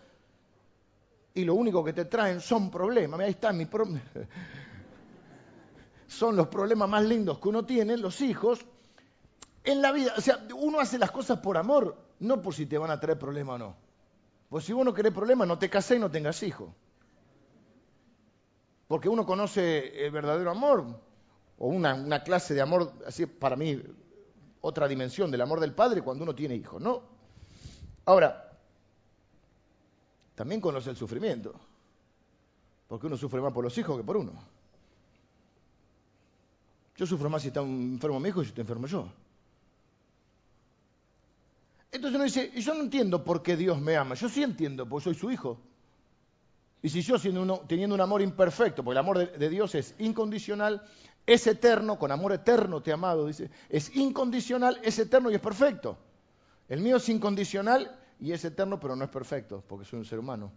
[1.34, 3.20] y lo único que te traen son problemas.
[3.20, 4.04] Ahí están mis problemas.
[6.08, 8.66] Son los problemas más lindos que uno tiene, los hijos,
[9.63, 10.13] en la vida.
[10.17, 13.17] O sea, uno hace las cosas por amor, no por si te van a traer
[13.17, 13.76] problemas o no.
[14.50, 16.69] Pues si vos no querés problemas, no te casés y no tengas hijos.
[18.88, 20.84] Porque uno conoce el verdadero amor,
[21.60, 23.80] o una, clase de amor, así para mí,
[24.62, 27.04] otra dimensión del amor del padre cuando uno tiene hijos, ¿no?
[28.06, 28.58] Ahora,
[30.34, 31.54] también conoce el sufrimiento,
[32.88, 34.32] porque uno sufre más por los hijos que por uno.
[36.95, 39.08] Yo sufro más si está enfermo mi hijo y si está enfermo yo.
[41.91, 44.15] Entonces uno dice, y yo no entiendo por qué Dios me ama.
[44.15, 45.60] Yo sí entiendo, porque soy su hijo.
[46.82, 47.17] Y si yo
[47.67, 50.82] teniendo un amor imperfecto, porque el amor de, Dios es incondicional,
[51.25, 55.41] es eterno, con amor eterno te he amado, dice, es incondicional, es eterno y es
[55.41, 55.97] perfecto.
[56.69, 60.19] El mío es incondicional y es eterno, pero no es perfecto, porque soy un ser
[60.19, 60.52] humano.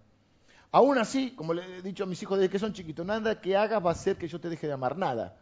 [0.70, 3.56] Aún así, como le he dicho a mis hijos desde que son chiquitos, nada que
[3.56, 5.36] hagas va a hacer que yo te deje de amar, nada.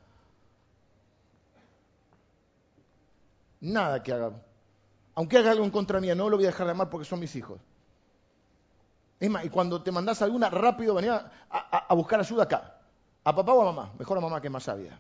[3.61, 4.33] Nada que haga
[5.21, 7.21] aunque haga algo en contra mía, no lo voy a dejar de amar porque son
[7.21, 7.61] mis hijos.
[9.19, 12.79] Es más, y cuando te mandás alguna, rápido venía a, buscar ayuda acá.
[13.23, 13.93] ¿A papá o a mamá?
[13.99, 14.99] Mejor a mamá que es más sabia.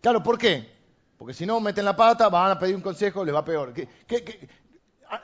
[0.00, 0.68] Claro, ¿por qué?
[1.16, 3.72] Porque si no meten la pata, van a pedir un consejo, les va peor.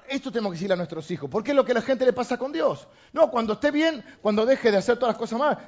[0.08, 1.28] Esto tenemos que decirle a nuestros hijos.
[1.28, 2.86] ¿Por qué es lo que a la gente le pasa con Dios?
[3.12, 5.58] No, cuando esté bien, cuando deje de hacer todas las cosas mal,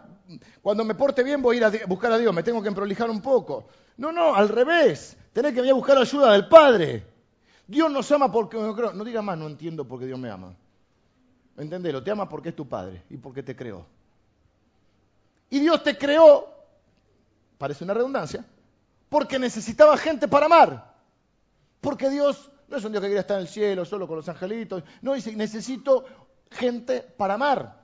[0.63, 3.11] cuando me porte bien voy a ir a buscar a Dios, me tengo que emprolijar
[3.11, 3.67] un poco.
[3.97, 5.17] No, no, al revés.
[5.35, 7.05] Tenés que venir a buscar ayuda del Padre.
[7.67, 8.93] Dios nos ama porque no creo.
[8.93, 10.55] No diga más, no entiendo por qué Dios me ama.
[11.59, 13.85] Entendelo, te ama porque es tu Padre y porque te creó.
[15.51, 16.49] Y Dios te creó,
[17.59, 18.45] parece una redundancia,
[19.09, 20.95] porque necesitaba gente para amar.
[21.81, 24.29] Porque Dios no es un Dios que quiere estar en el cielo solo con los
[24.29, 24.85] angelitos.
[25.03, 26.05] No, dice, necesito
[26.51, 27.83] gente para amar.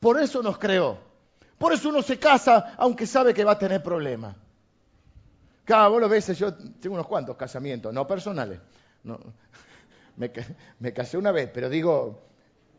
[0.00, 0.98] Por eso nos creó.
[1.58, 4.36] Por eso uno se casa aunque sabe que va a tener problemas.
[5.66, 8.60] Cada vos lo ves, yo tengo unos cuantos casamientos, no personales.
[10.16, 12.22] Me, casé una vez, pero digo,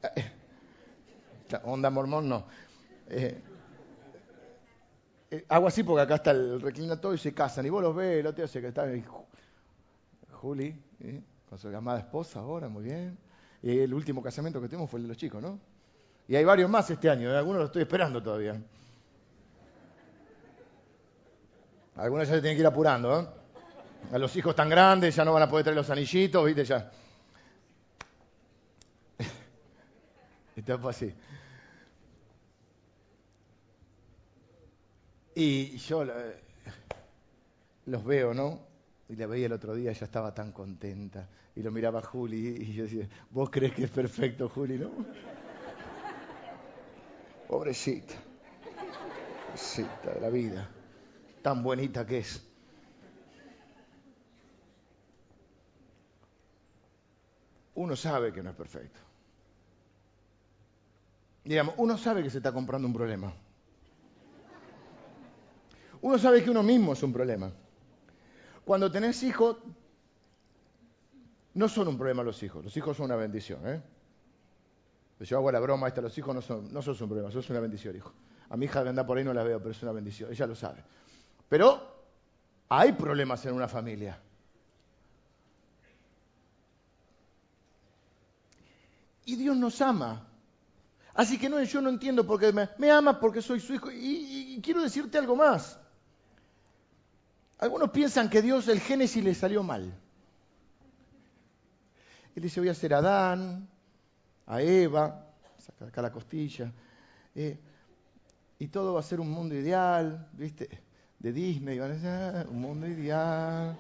[0.16, 0.32] eh,
[1.66, 2.48] onda mormón no.
[3.10, 3.42] Eh,
[5.30, 7.66] eh, hago así porque acá está el reclinatorio y se casan.
[7.66, 8.88] Y vos los ves, el otro día se que está
[10.32, 10.82] Juli,
[11.50, 13.18] con su amada esposa ahora, muy bien.
[13.62, 15.60] Y el último casamiento que tuvimos fue el de los chicos, ¿no?
[16.30, 18.62] Y hay varios más este año, algunos los estoy esperando todavía.
[21.98, 23.28] Algunos ya se tienen que ir apurando, ¿eh?
[24.12, 26.64] A los hijos tan grandes ya no van a poder traer los anillitos, ¿viste?
[26.64, 26.92] Ya.
[30.80, 31.14] Fue así.
[35.34, 36.06] Y yo
[37.86, 38.60] los veo, ¿no?
[39.10, 41.28] Y la veía el otro día, ella estaba tan contenta.
[41.56, 44.92] Y lo miraba Juli y yo decía, ¿vos crees que es perfecto, Juli, no?
[47.48, 48.14] Pobrecita.
[49.48, 50.70] Pobrecita de la vida
[51.42, 52.48] tan bonita que es.
[57.78, 59.00] uno sabe que no es perfecto.
[61.44, 63.32] Digamos, uno sabe que se está comprando un problema.
[66.02, 67.52] Uno sabe que uno mismo es un problema.
[68.66, 69.58] Cuando tenés hijos,
[71.54, 73.60] no son un problema los hijos, los hijos son una bendición.
[73.68, 73.82] ¿eh?
[75.20, 77.60] Yo hago la broma esta, los hijos no son, no son un problema, son una
[77.60, 78.12] bendición, hijo.
[78.50, 80.48] A mi hija que anda por ahí no la veo, pero es una bendición, ella
[80.48, 80.84] lo sabe.
[81.50, 81.96] Pero
[82.70, 84.20] hay problemas en una familia.
[89.26, 90.26] Y Dios nos ama.
[91.14, 93.90] Así que no, yo no entiendo por qué me, ama porque soy su hijo.
[93.92, 95.80] Y, quiero decirte algo más.
[97.60, 99.94] Algunos piensan que Dios, el Génesis le salió mal.
[102.36, 103.68] Él dice, voy a ser a Adán,
[104.46, 105.26] a Eva,
[105.58, 106.72] saca acá la costilla,
[107.34, 107.60] eh,
[108.60, 110.87] y todo va a ser un mundo ideal, ¿viste?
[111.20, 113.78] De Disney, van a ah, un mundo ideal.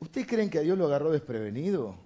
[0.00, 1.96] ¿Ustedes creen que a Dios lo agarró desprevenido?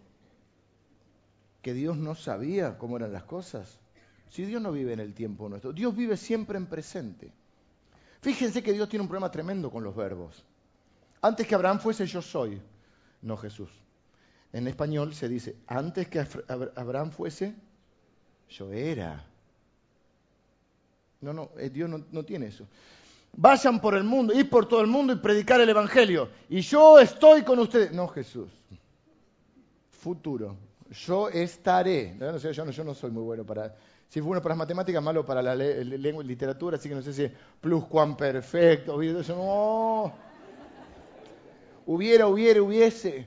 [1.62, 3.81] ¿Que Dios no sabía cómo eran las cosas?
[4.29, 7.33] Si Dios no vive en el tiempo nuestro, Dios vive siempre en presente.
[8.20, 10.44] Fíjense que Dios tiene un problema tremendo con los verbos.
[11.22, 12.61] Antes que Abraham fuese yo soy,
[13.22, 13.70] no Jesús.
[14.53, 16.25] En español se dice, antes que
[16.77, 17.55] Abraham fuese,
[18.49, 19.25] yo era.
[21.27, 22.67] No, no, eh, Dios no, tiene eso.
[23.33, 26.31] Vayan por el mundo, ir por todo el mundo y predicar el Evangelio.
[26.49, 27.93] Y yo estoy con ustedes.
[27.93, 28.49] No, Jesús.
[29.91, 30.57] Futuro.
[30.91, 32.17] Yo estaré.
[32.19, 33.75] yo, no, yo no soy muy bueno para
[34.09, 37.03] si fue bueno para las matemáticas, malo para la lengua y literatura, así que no
[37.03, 37.29] sé si
[37.61, 38.97] plus cuan perfecto,
[39.29, 40.12] no.
[41.87, 43.27] Hubiera, hubiera, hubiese.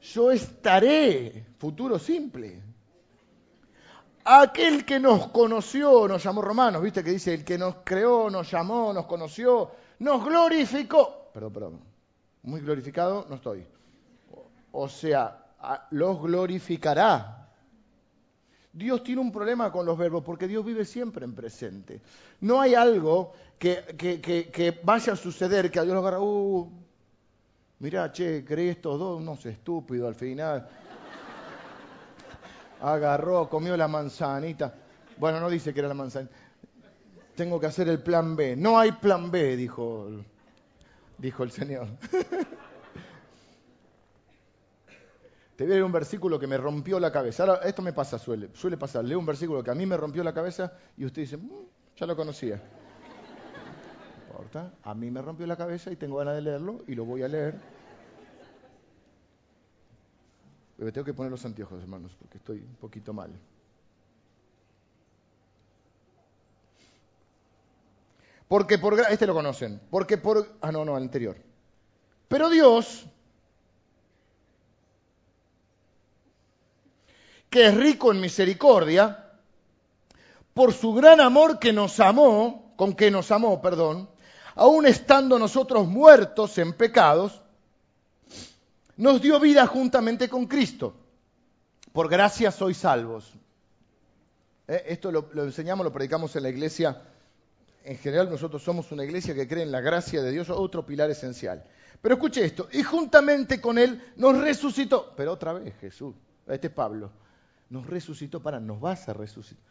[0.00, 2.62] Yo estaré, futuro simple.
[4.24, 8.50] Aquel que nos conoció, nos llamó romanos, viste que dice, el que nos creó, nos
[8.50, 11.30] llamó, nos conoció, nos glorificó.
[11.32, 11.80] Perdón, perdón.
[12.42, 13.66] Muy glorificado no estoy.
[14.72, 15.44] O sea,
[15.90, 17.44] los glorificará
[18.74, 22.00] Dios tiene un problema con los verbos porque Dios vive siempre en presente.
[22.40, 26.68] No hay algo que, vaya a suceder que a Dios lo agarra, uh,
[27.78, 30.68] mirá, che, creí estos dos, no sé, estúpido al final.
[32.84, 34.74] Agarró, comió la manzanita.
[35.16, 36.34] Bueno, no dice que era la manzanita.
[37.34, 38.56] Tengo que hacer el plan B.
[38.56, 40.08] No hay plan B, dijo,
[41.16, 41.88] dijo el Señor.
[45.56, 47.44] Te voy a un versículo que me rompió la cabeza.
[47.44, 49.04] Ahora, esto me pasa, suele, suele pasar.
[49.04, 51.50] Leo un versículo que a mí me rompió la cabeza y usted dice, mm,
[51.96, 52.56] ya lo conocía.
[52.56, 52.62] No
[54.26, 57.22] importa, a mí me rompió la cabeza y tengo ganas de leerlo y lo voy
[57.22, 57.54] a leer.
[60.76, 63.30] Tengo que poner los anteojos, hermanos, porque estoy un poquito mal.
[68.48, 69.80] Porque por este lo conocen.
[69.90, 71.36] Porque por ah no, no, anterior.
[72.28, 73.06] Pero Dios
[77.54, 79.30] que es rico en misericordia,
[80.54, 84.10] por su gran amor que nos amó, con que nos amó, perdón,
[84.56, 87.43] aun estando nosotros muertos en pecados,
[88.96, 90.94] nos dio vida juntamente con Cristo.
[91.92, 93.32] Por gracia sois salvos.
[94.66, 97.02] Eh, esto lo, enseñamos, lo predicamos en la iglesia.
[97.84, 101.10] En general nosotros somos una iglesia que cree en la gracia de Dios, otro pilar
[101.10, 101.64] esencial.
[102.00, 105.12] Pero escuche esto, y juntamente con Él nos resucitó.
[105.16, 106.14] Pero otra vez Jesús,
[106.46, 107.10] este es Pablo
[107.70, 109.62] nos resucitó para, nos vas a resucitar.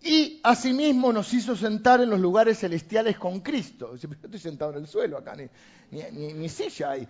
[0.00, 3.94] Y asimismo nos hizo sentar en los lugares celestiales con Cristo.
[3.96, 5.48] Yo estoy sentado en el suelo acá, ni,
[6.10, 7.06] ni, ni silla hay.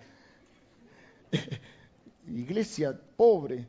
[2.27, 3.67] Iglesia pobre.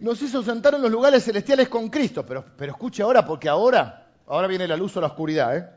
[0.00, 2.24] Nos hizo sentar en los lugares celestiales con Cristo.
[2.24, 5.56] Pero, pero escuche ahora, porque ahora, ahora viene la luz o la oscuridad.
[5.56, 5.68] ¿eh?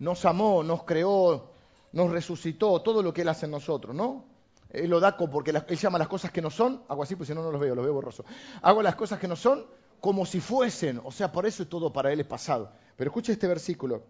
[0.00, 1.52] Nos amó, nos creó,
[1.92, 4.24] nos resucitó, todo lo que Él hace en nosotros, ¿no?
[4.70, 7.34] Él lo da porque él llama las cosas que no son, hago así, pues si
[7.34, 8.24] no, no los veo, los veo borroso.
[8.62, 9.66] Hago las cosas que no son
[10.00, 12.70] como si fuesen, o sea, por eso todo para él es pasado.
[12.96, 14.04] Pero escucha este versículo.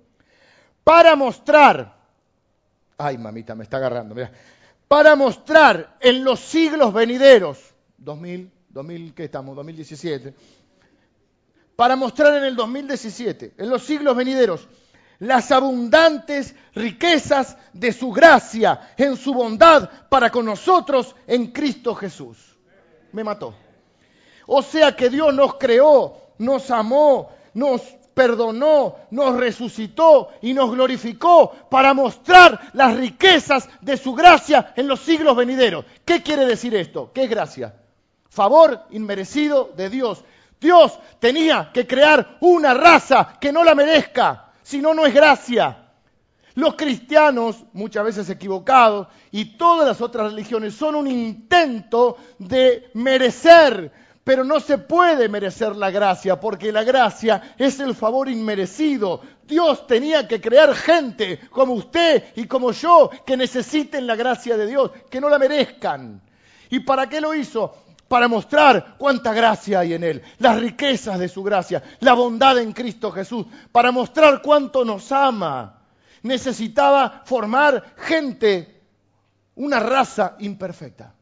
[0.84, 1.99] Para mostrar,
[3.00, 4.14] ay mamita, me está agarrando,
[4.88, 7.58] para mostrar en los siglos venideros,
[7.98, 9.56] 2000, 2000, ¿qué estamos?
[9.56, 10.34] 2017.
[11.76, 14.68] Para mostrar en el 2017, en los siglos venideros,
[15.20, 22.58] las abundantes riquezas de su gracia en su bondad para con nosotros en Cristo Jesús.
[23.12, 23.54] Me mató.
[24.46, 27.82] O sea que Dios nos creó, nos amó, nos
[28.20, 35.00] perdonó, nos resucitó y nos glorificó para mostrar las riquezas de su gracia en los
[35.00, 35.86] siglos venideros.
[36.04, 37.12] ¿Qué quiere decir esto?
[37.14, 37.74] ¿Qué es gracia?
[38.28, 40.22] Favor inmerecido de Dios.
[40.60, 45.78] Dios tenía que crear una raza que no la merezca, si no, no es gracia.
[46.56, 53.90] Los cristianos, muchas veces equivocados, y todas las otras religiones son un intento de merecer,
[54.24, 59.20] pero no se puede merecer la gracia, porque la gracia es el favor inmerecido.
[59.46, 64.66] Dios tenía que crear gente como usted y como yo que necesiten la gracia de
[64.66, 66.20] Dios, que no la merezcan.
[66.68, 67.74] ¿Y para qué lo hizo?
[68.08, 72.72] Para mostrar cuánta gracia hay en Él, las riquezas de su gracia, la bondad en
[72.72, 75.80] Cristo Jesús, para mostrar cuánto nos ama
[76.22, 78.82] necesitaba formar gente,
[79.56, 81.14] una raza imperfecta.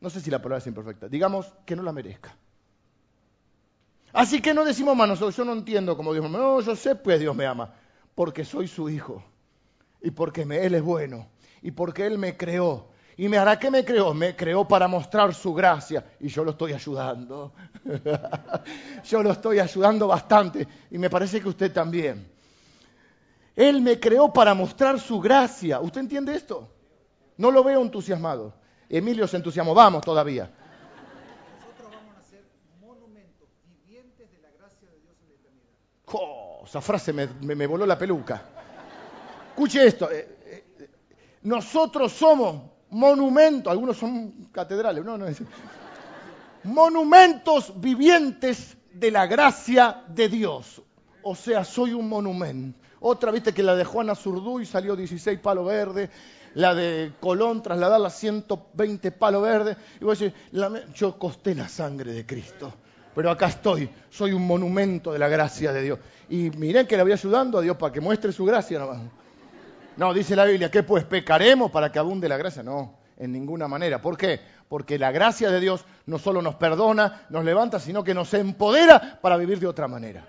[0.00, 2.36] No sé si la palabra es imperfecta, digamos que no la merezca.
[4.12, 6.38] Así que no decimos más nosotros, yo no entiendo cómo Dios me ama.
[6.38, 7.74] No, yo sé pues Dios me ama,
[8.14, 9.22] porque soy su hijo,
[10.00, 11.28] y porque Él es bueno,
[11.62, 12.88] y porque Él me creó.
[13.16, 14.14] ¿Y me hará que me creó?
[14.14, 17.52] Me creó para mostrar su gracia, y yo lo estoy ayudando.
[19.04, 22.30] yo lo estoy ayudando bastante, y me parece que usted también.
[23.56, 25.80] Él me creó para mostrar su gracia.
[25.80, 26.68] ¿Usted entiende esto?
[27.36, 28.54] No lo veo entusiasmado.
[28.88, 29.74] Emilio se entusiasmó.
[29.74, 30.50] Vamos todavía.
[31.60, 32.44] Nosotros vamos a ser
[32.80, 36.64] monumentos vivientes de la gracia de Dios en la eternidad.
[36.64, 38.42] esa frase me, voló la peluca.
[39.50, 40.10] Escuche esto.
[40.10, 40.90] Eh, eh,
[41.42, 43.70] nosotros somos monumentos.
[43.70, 45.04] Algunos son catedrales.
[45.04, 45.42] No, no es.
[46.64, 50.82] Monumentos vivientes de la gracia de Dios.
[51.22, 52.78] O sea, soy un monumento.
[53.00, 56.10] Otra, viste que la de Juana Zurduy salió 16 palos verdes.
[56.54, 59.76] La de Colón trasladarla 120 palos verdes.
[60.00, 60.34] Y voy a decir,
[60.94, 62.72] yo costé la sangre de Cristo.
[63.14, 65.98] Pero acá estoy, soy un monumento de la gracia de Dios.
[66.28, 68.80] Y miren que le voy ayudando a Dios para que muestre su gracia
[69.96, 72.62] No, dice la Biblia, ¿qué pues pecaremos para que abunde la gracia?
[72.62, 74.00] No, en ninguna manera.
[74.00, 74.40] ¿Por qué?
[74.68, 79.18] Porque la gracia de Dios no solo nos perdona, nos levanta, sino que nos empodera
[79.20, 80.24] para vivir de otra manera.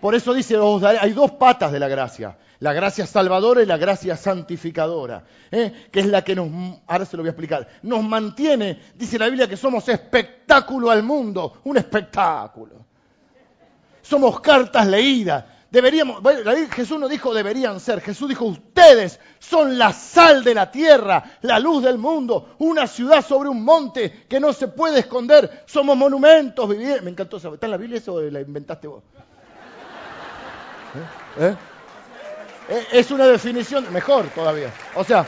[0.00, 4.16] Por eso dice, hay dos patas de la gracia, la gracia salvadora y la gracia
[4.16, 5.88] santificadora, ¿eh?
[5.92, 6.48] que es la que nos,
[6.86, 11.02] ahora se lo voy a explicar, nos mantiene, dice la Biblia, que somos espectáculo al
[11.02, 12.86] mundo, un espectáculo.
[14.00, 15.44] Somos cartas leídas.
[15.70, 16.20] Deberíamos,
[16.72, 21.60] Jesús no dijo deberían ser, Jesús dijo ustedes son la sal de la tierra, la
[21.60, 26.68] luz del mundo, una ciudad sobre un monte que no se puede esconder, somos monumentos
[26.68, 27.02] vivientes.
[27.02, 29.04] Me encantó ¿Está en la Biblia eso o la inventaste vos?
[30.94, 31.44] ¿Eh?
[31.44, 31.56] ¿Eh?
[32.68, 32.86] ¿Eh?
[32.92, 34.72] Es una definición mejor todavía.
[34.94, 35.26] O sea,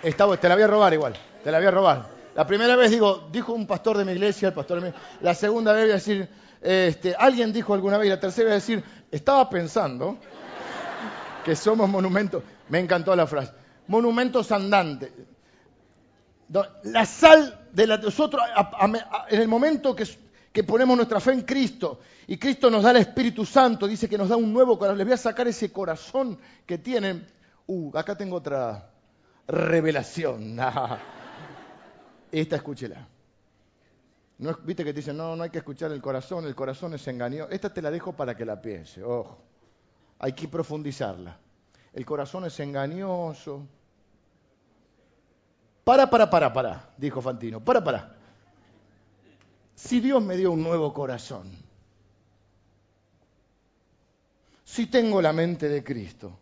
[0.00, 2.06] te la voy a robar igual, te la voy a robar.
[2.34, 4.92] La primera vez digo, dijo un pastor de mi iglesia, el pastor.
[5.20, 6.28] La segunda vez voy a decir,
[6.60, 10.18] este, alguien dijo alguna vez, y la tercera voy a decir, estaba pensando
[11.44, 12.42] que somos monumentos.
[12.68, 13.52] Me encantó la frase.
[13.88, 15.10] Monumentos andantes.
[16.84, 18.42] La sal de la, nosotros,
[19.28, 20.06] en el momento que
[20.52, 24.18] que ponemos nuestra fe en Cristo y Cristo nos da el Espíritu Santo, dice que
[24.18, 24.98] nos da un nuevo corazón.
[24.98, 27.26] Les voy a sacar ese corazón que tienen.
[27.66, 28.90] Uh, acá tengo otra
[29.46, 30.58] revelación.
[32.32, 33.08] Esta escúchela.
[34.36, 37.08] No, Viste que te dicen, no, no hay que escuchar el corazón, el corazón es
[37.08, 37.50] engañoso.
[37.50, 39.38] Esta te la dejo para que la piense, ojo.
[40.18, 41.38] Hay que profundizarla.
[41.94, 43.66] El corazón es engañoso.
[45.82, 47.64] Para, para, para, para, dijo Fantino.
[47.64, 48.17] Para, para
[49.78, 51.48] si Dios me dio un nuevo corazón,
[54.64, 56.36] si tengo la mente de Cristo,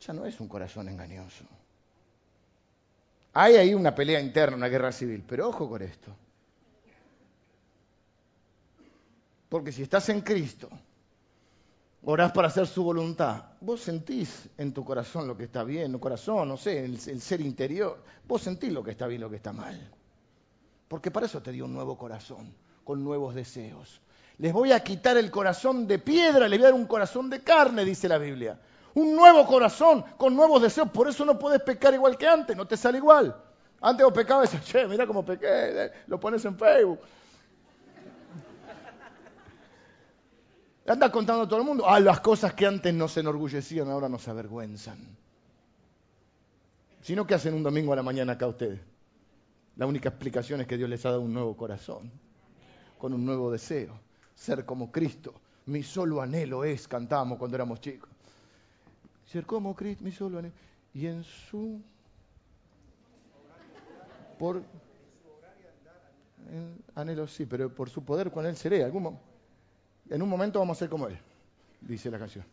[0.00, 1.44] ya no es un corazón engañoso.
[3.34, 6.10] Hay ahí una pelea interna, una guerra civil, pero ojo con esto.
[9.50, 10.70] Porque si estás en Cristo,
[12.04, 16.00] orás para hacer su voluntad, vos sentís en tu corazón lo que está bien, el
[16.00, 19.52] corazón, no sé, el, ser interior, vos sentís lo que está bien, lo que está
[19.52, 19.78] mal.
[20.88, 24.00] Porque para eso te dio un nuevo corazón, con nuevos deseos.
[24.38, 27.42] Les voy a quitar el corazón de piedra, les voy a dar un corazón de
[27.42, 28.58] carne, dice la Biblia.
[28.94, 30.90] Un nuevo corazón, con nuevos deseos.
[30.90, 33.36] Por eso no puedes pecar igual que antes, no te sale igual.
[33.82, 36.98] Antes vos pecabas y decías, che, mira cómo pequé, eh, lo pones en Facebook.
[40.90, 41.88] Anda contando a todo el mundo.
[41.88, 44.98] Ah, las cosas que antes nos enorgullecían ahora nos avergüenzan.
[47.00, 48.80] Si no, ¿qué hacen un domingo a la mañana acá ustedes?
[49.76, 52.10] La única explicación es que Dios les ha dado un nuevo corazón,
[52.98, 54.00] con un nuevo deseo,
[54.34, 55.32] ser como Cristo.
[55.66, 58.10] Mi solo anhelo es, cantábamos cuando éramos chicos.
[59.26, 60.54] Ser como Cristo, mi solo anhelo.
[60.92, 61.80] Y en su...
[64.40, 64.64] Por...
[66.96, 68.82] Anhelo sí, pero por su poder con Él seré.
[68.82, 69.04] Algún
[70.10, 71.18] en un momento vamos a ser como Él,
[71.80, 72.44] dice la canción.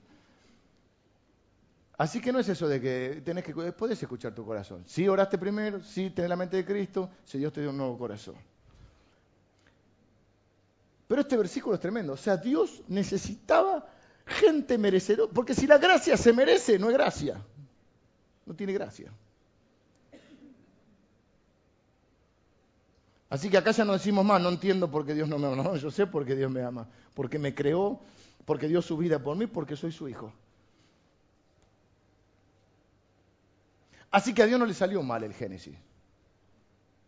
[1.97, 4.83] Así que no es eso de que tenés que podés escuchar tu corazón.
[4.85, 7.97] Si oraste primero, si tenés la mente de Cristo, si Dios te dio un nuevo
[7.97, 8.35] corazón.
[11.07, 12.13] Pero este versículo es tremendo.
[12.13, 13.87] O sea, Dios necesitaba
[14.27, 15.31] gente merecedora.
[15.33, 17.41] Porque si la gracia se merece, no es gracia.
[18.45, 19.11] No tiene gracia.
[23.29, 25.61] Así que acá ya no decimos más, no entiendo por qué Dios no me ama.
[25.61, 26.87] No, yo sé por qué Dios me ama.
[27.13, 27.99] Porque me creó,
[28.45, 30.33] porque dio su vida por mí, porque soy su hijo.
[34.11, 35.77] Así que a Dios no le salió mal el Génesis.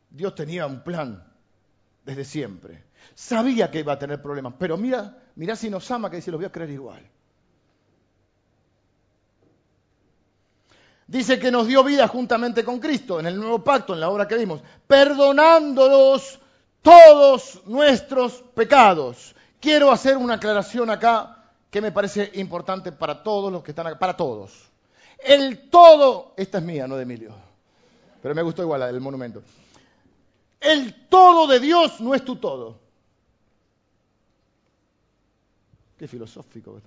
[0.10, 1.24] Dios tenía un plan
[2.04, 2.84] desde siempre.
[3.16, 6.38] Sabía que iba a tener problemas, pero mira, mira si nos ama que dice, lo
[6.38, 7.10] voy a creer igual.
[11.10, 14.28] Dice que nos dio vida juntamente con Cristo en el nuevo pacto, en la obra
[14.28, 16.40] que vimos, perdonándolos
[16.84, 19.34] todos nuestros pecados.
[19.60, 23.98] Quiero hacer una aclaración acá que me parece importante para todos los que están acá,
[23.98, 24.70] para todos.
[25.18, 27.34] El todo, esta es mía, no de Emilio,
[28.22, 29.42] pero me gustó igual del monumento.
[30.60, 32.78] El todo de Dios no es tu todo.
[35.98, 36.80] Qué filosófico.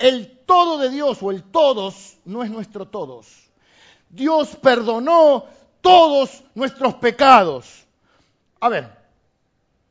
[0.00, 3.50] El todo de Dios o el todos no es nuestro todos.
[4.08, 5.44] Dios perdonó
[5.82, 7.86] todos nuestros pecados.
[8.60, 8.90] A ver,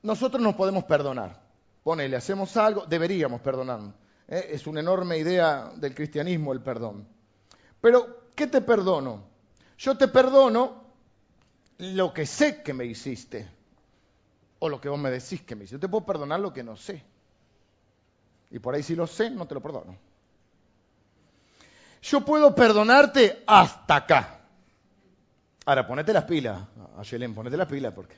[0.01, 1.39] nosotros nos podemos perdonar.
[1.84, 3.93] Ponele, hacemos algo, deberíamos perdonarnos.
[4.28, 4.47] ¿eh?
[4.49, 7.07] Es una enorme idea del cristianismo el perdón.
[7.80, 9.24] Pero, ¿qué te perdono?
[9.78, 10.86] Yo te perdono
[11.78, 13.47] lo que sé que me hiciste,
[14.57, 15.76] o lo que vos me decís que me hiciste.
[15.76, 17.03] Yo te puedo perdonar lo que no sé.
[18.52, 19.95] Y por ahí si lo sé, no te lo perdono.
[22.02, 24.39] Yo puedo perdonarte hasta acá.
[25.66, 26.60] Ahora, ponete las pilas,
[26.97, 28.16] Ayelén, ponete las pilas porque...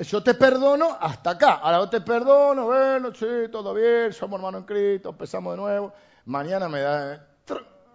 [0.00, 1.54] Yo te perdono hasta acá.
[1.54, 5.92] Ahora yo te perdono, bueno, sí, todo bien, somos hermanos en Cristo, empezamos de nuevo.
[6.26, 7.28] Mañana me da...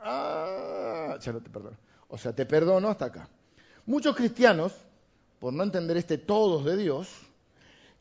[0.02, 1.78] Ah, ya no te perdono.
[2.08, 3.30] O sea, te perdono hasta acá.
[3.86, 4.74] Muchos cristianos,
[5.40, 7.10] por no entender este todos de Dios,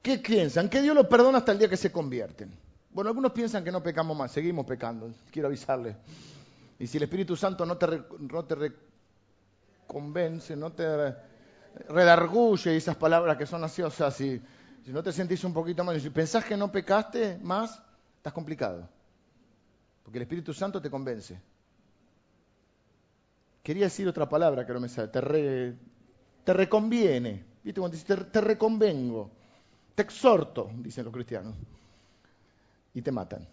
[0.03, 0.68] ¿qué piensan?
[0.68, 2.53] Que Dios los perdona hasta el día que se convierten.
[2.90, 5.96] Bueno, algunos piensan que no pecamos más, seguimos pecando, quiero avisarles.
[6.78, 8.72] Y si el Espíritu Santo no te, no te
[9.86, 11.14] reconvence, no te
[11.88, 14.40] redarguye esas palabras que son así, o sea, si,
[14.86, 17.82] no te sentís un poquito mal, si pensás que no pecaste más,
[18.16, 18.88] estás complicado.
[20.03, 21.38] Porque el Espíritu Santo te convence.
[23.62, 25.09] Quería decir otra palabra que no me sale.
[25.09, 25.76] Te,
[26.42, 27.44] te reconviene.
[27.62, 29.30] ¿Viste cuando dice te, reconvengo?
[29.99, 31.57] Te exhorto, dicen los cristianos.
[32.94, 33.44] Y te matan.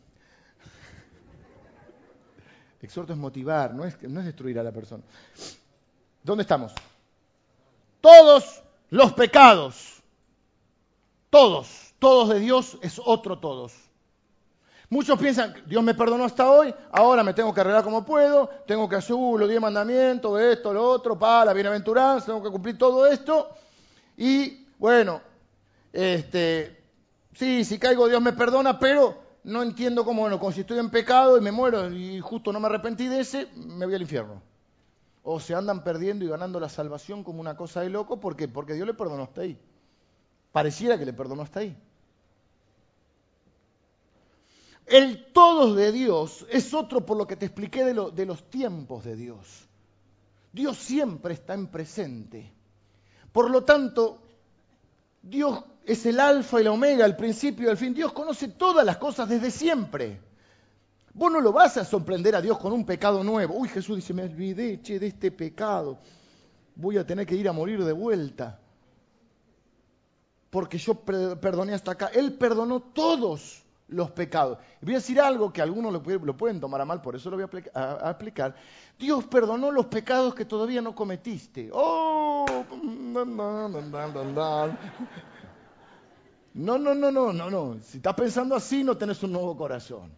[2.84, 5.02] Exhorto es motivar, no es, destruir a la persona.
[6.22, 6.72] ¿Dónde estamos?
[8.00, 10.04] Todos los pecados.
[11.32, 11.96] Todos.
[11.98, 13.74] Todos de Dios es otro todos.
[14.92, 18.88] Muchos piensan, Dios me perdonó hasta hoy, ahora me tengo que arreglar como puedo, tengo
[18.88, 22.78] que hacer uh, los diez mandamientos, esto, lo otro, para la bienaventuranza, tengo que cumplir
[22.78, 23.50] todo esto.
[24.16, 25.22] Y bueno,
[25.96, 26.78] este,
[27.34, 30.90] sí, si caigo Dios me perdona, pero no entiendo cómo, bueno, como si estoy en
[30.90, 34.42] pecado y me muero y justo no me arrepentí de ese, me voy al infierno.
[35.24, 38.50] O se andan perdiendo y ganando la salvación como una cosa de loco, ¿por qué?
[38.50, 39.58] Porque Dios le perdonó hasta ahí.
[40.52, 41.78] Pareciera que le perdonó hasta ahí.
[44.86, 49.06] El todos de Dios es otro por lo que te expliqué de, de los tiempos
[49.06, 49.66] de Dios.
[50.52, 52.52] Dios siempre está en presente.
[53.32, 54.22] Por lo tanto,
[55.22, 57.94] Dios es el alfa y la omega, el principio y el fin.
[57.94, 60.20] Dios conoce todas las cosas desde siempre.
[61.14, 63.56] Vos no lo vas a sorprender a Dios con un pecado nuevo.
[63.56, 66.00] Uy, Jesús dice, me olvidé, de este pecado.
[66.76, 68.60] Voy a tener que ir a morir de vuelta.
[70.50, 72.08] Porque yo perdoné hasta acá.
[72.08, 74.58] Él perdonó todos los pecados.
[74.82, 76.02] voy a decir algo que algunos lo,
[76.38, 78.56] pueden tomar a mal, por eso lo voy a, explicar.
[78.98, 81.70] Dios perdonó los pecados que todavía no cometiste.
[81.72, 82.46] ¡Oh!
[86.56, 87.78] No, no, no, no, no, no.
[87.84, 90.12] Si estás pensando así, no tenés un nuevo corazón.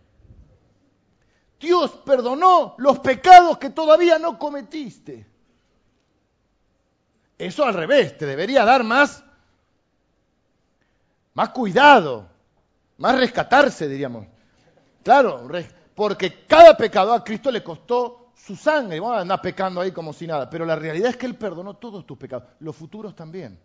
[1.59, 5.27] Dios perdonó los pecados que todavía no cometiste.
[7.37, 9.23] Eso al revés, te debería dar más,
[11.33, 12.37] más cuidado
[12.97, 14.25] más rescatarse, diríamos.
[15.03, 15.47] Claro,
[15.95, 18.99] porque cada pecado a Cristo le costó su sangre.
[18.99, 20.49] Vamos a andar pecando ahí como si nada.
[20.49, 23.59] Pero la realidad es que Él perdonó todos tus pecados, los futuros también.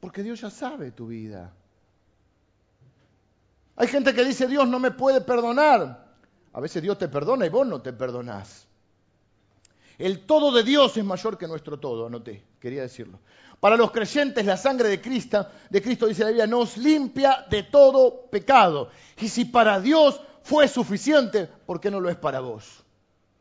[0.00, 1.52] Porque Dios ya sabe tu vida.
[3.76, 6.04] Hay gente que dice, Dios no me puede perdonar.
[6.52, 8.68] A veces Dios te perdona y vos no te perdonás.
[9.98, 13.20] El todo de Dios es mayor que nuestro todo, anoté, quería decirlo.
[13.60, 17.62] Para los creyentes, la sangre de Cristo, de Cristo, dice la Biblia, nos limpia de
[17.62, 18.90] todo pecado.
[19.20, 22.84] Y si para Dios fue suficiente, ¿por qué no lo es para vos?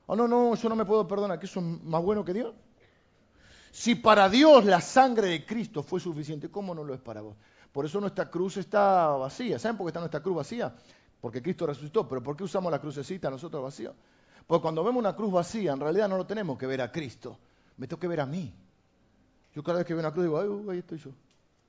[0.05, 2.53] Oh, no, no, yo no me puedo perdonar, que eso es más bueno que Dios.
[3.71, 7.35] Si para Dios la sangre de Cristo fue suficiente, ¿cómo no lo es para vos?
[7.73, 9.57] Por eso nuestra cruz está vacía.
[9.59, 10.73] ¿Saben por qué está nuestra cruz vacía?
[11.19, 12.07] Porque Cristo resucitó.
[12.07, 13.91] Pero ¿por qué usamos la crucecita nosotros vacía?
[14.45, 17.37] Porque cuando vemos una cruz vacía, en realidad no lo tenemos que ver a Cristo.
[17.77, 18.53] Me tengo que ver a mí.
[19.55, 21.09] Yo cada vez que veo una cruz digo, Ay, ahí estoy yo.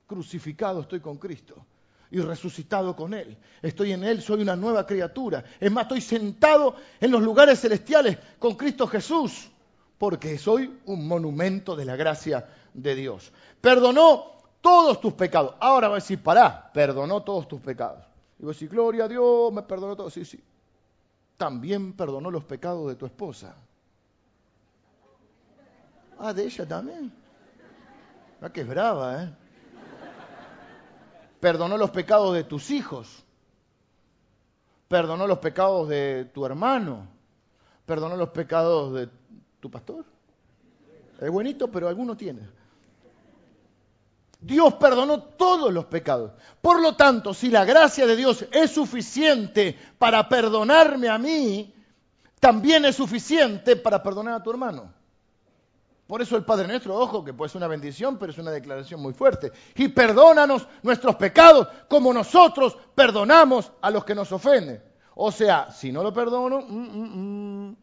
[0.07, 1.64] Crucificado estoy con Cristo
[2.11, 3.36] y resucitado con Él.
[3.62, 5.42] Estoy en Él, soy una nueva criatura.
[5.59, 9.48] Es más, estoy sentado en los lugares celestiales con Cristo Jesús,
[9.96, 13.32] porque soy un monumento de la gracia de Dios.
[13.61, 14.34] Perdonó
[14.65, 15.55] todos tus pecados.
[15.61, 18.03] Ahora va a decir, pará, perdonó todos tus pecados.
[18.39, 20.09] Y voy a decir, gloria a Dios, me perdonó todo.
[20.09, 20.43] Sí, sí.
[21.37, 23.55] También perdonó los pecados de tu esposa.
[26.19, 27.12] Ah, de ella también.
[28.41, 29.35] Ah, que es brava, ¿eh?
[31.41, 33.23] perdonó los pecados de tus hijos,
[34.89, 37.07] perdonó los pecados de tu hermano,
[37.85, 39.11] perdonó los pecados de
[39.61, 40.07] tu pastor.
[41.21, 42.64] Es bonito, pero alguno tiene.
[44.45, 46.32] Dios perdonó todos los pecados.
[46.61, 51.74] Por lo tanto, si la gracia de Dios es suficiente para perdonarme a mí,
[52.40, 54.92] también es suficiente para perdonar a tu hermano.
[56.07, 59.01] Por eso el Padre Nuestro, ojo, que puede ser una bendición, pero es una declaración
[59.01, 59.51] muy fuerte.
[59.76, 64.82] Y perdónanos nuestros pecados como nosotros perdonamos a los que nos ofenden.
[65.14, 67.76] O sea, si no lo perdono, mm, mm, mm,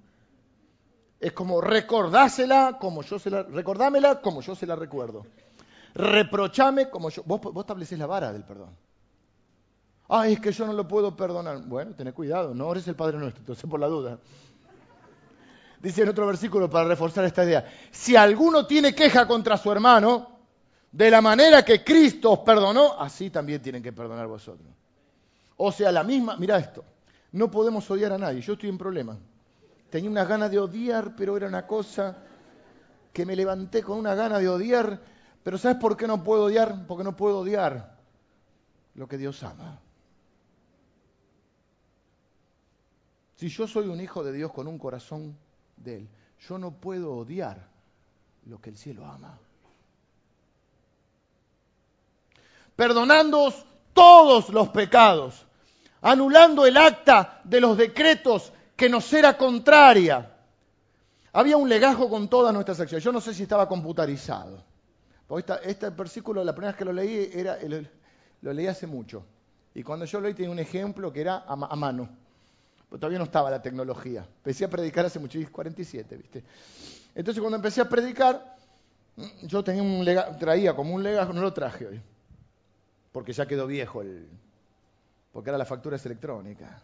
[1.21, 5.25] es como recordásela como yo se la, recordámela como yo se la recuerdo.
[5.93, 7.23] Reprochame como yo.
[7.25, 8.75] Vos, vos establecés la vara del perdón.
[10.07, 11.61] Ay, es que yo no lo puedo perdonar.
[11.63, 14.19] Bueno, tenés cuidado, no eres el Padre Nuestro, entonces por la duda
[15.81, 20.39] dice en otro versículo para reforzar esta idea, si alguno tiene queja contra su hermano,
[20.91, 24.67] de la manera que Cristo os perdonó, así también tienen que perdonar vosotros.
[25.57, 26.83] O sea, la misma, mira esto,
[27.31, 29.17] no podemos odiar a nadie, yo estoy en problema.
[29.89, 32.17] Tenía una gana de odiar, pero era una cosa
[33.11, 34.99] que me levanté con una gana de odiar,
[35.43, 36.85] pero ¿sabes por qué no puedo odiar?
[36.87, 37.97] Porque no puedo odiar
[38.95, 39.79] lo que Dios ama.
[43.35, 45.35] Si yo soy un hijo de Dios con un corazón
[45.83, 46.09] de Él.
[46.47, 47.67] Yo no puedo odiar
[48.45, 49.37] lo que el cielo ama.
[52.75, 55.45] Perdonándoos todos los pecados,
[56.01, 60.35] anulando el acta de los decretos que nos era contraria.
[61.33, 63.03] Había un legajo con todas nuestras acciones.
[63.03, 64.63] Yo no sé si estaba computarizado.
[65.39, 67.57] Este versículo, la primera vez que lo leí, era,
[68.41, 69.25] lo, leí hace mucho.
[69.73, 72.09] Y cuando yo lo leí tenía un ejemplo que era a mano
[72.97, 74.25] todavía no estaba la tecnología.
[74.37, 76.43] Empecé a predicar hace mucho, 47, ¿viste?
[77.15, 78.55] Entonces cuando empecé a predicar,
[79.43, 80.05] yo tenía un
[80.39, 82.01] traía como un legajo, no lo traje hoy,
[83.11, 84.27] porque ya quedó viejo el,
[85.31, 86.81] porque ahora la factura es electrónica.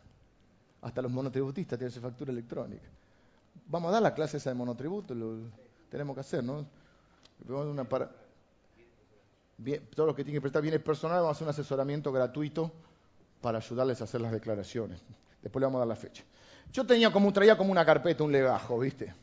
[0.82, 2.88] Hasta los monotributistas tienen su factura electrónica.
[3.68, 5.38] Vamos a dar la clase esa de monotributo, lo
[5.89, 6.66] tenemos que hacer, ¿no?
[7.48, 8.10] Una para...
[9.58, 12.72] Bien, todos los que tienen que prestar bienes personales, vamos a hacer un asesoramiento gratuito
[13.41, 15.01] para ayudarles a hacer las declaraciones.
[15.41, 16.24] Después le vamos a dar la fecha.
[16.72, 19.14] Yo tenía como, traía como una carpeta, un legajo, ¿viste?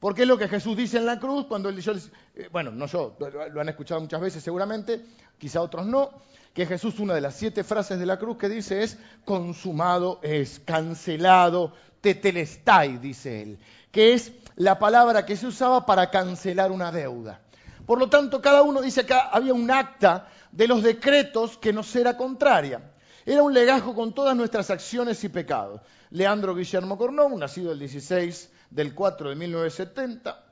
[0.00, 2.86] Porque es lo que Jesús dice en la cruz cuando él, yo, eh, bueno, no
[2.86, 3.16] yo,
[3.52, 5.04] lo han escuchado muchas veces seguramente,
[5.38, 6.10] quizá otros no,
[6.52, 10.60] que Jesús una de las siete frases de la cruz que dice es, consumado es,
[10.60, 13.58] cancelado, tetelestai, dice él,
[13.92, 17.40] que es la palabra que se usaba para cancelar una deuda.
[17.88, 21.96] Por lo tanto, cada uno dice que había un acta de los decretos que nos
[21.96, 22.82] era contraria.
[23.24, 25.80] Era un legajo con todas nuestras acciones y pecados.
[26.10, 30.44] Leandro Guillermo Cornau, nacido el 16 del 4 de 1970,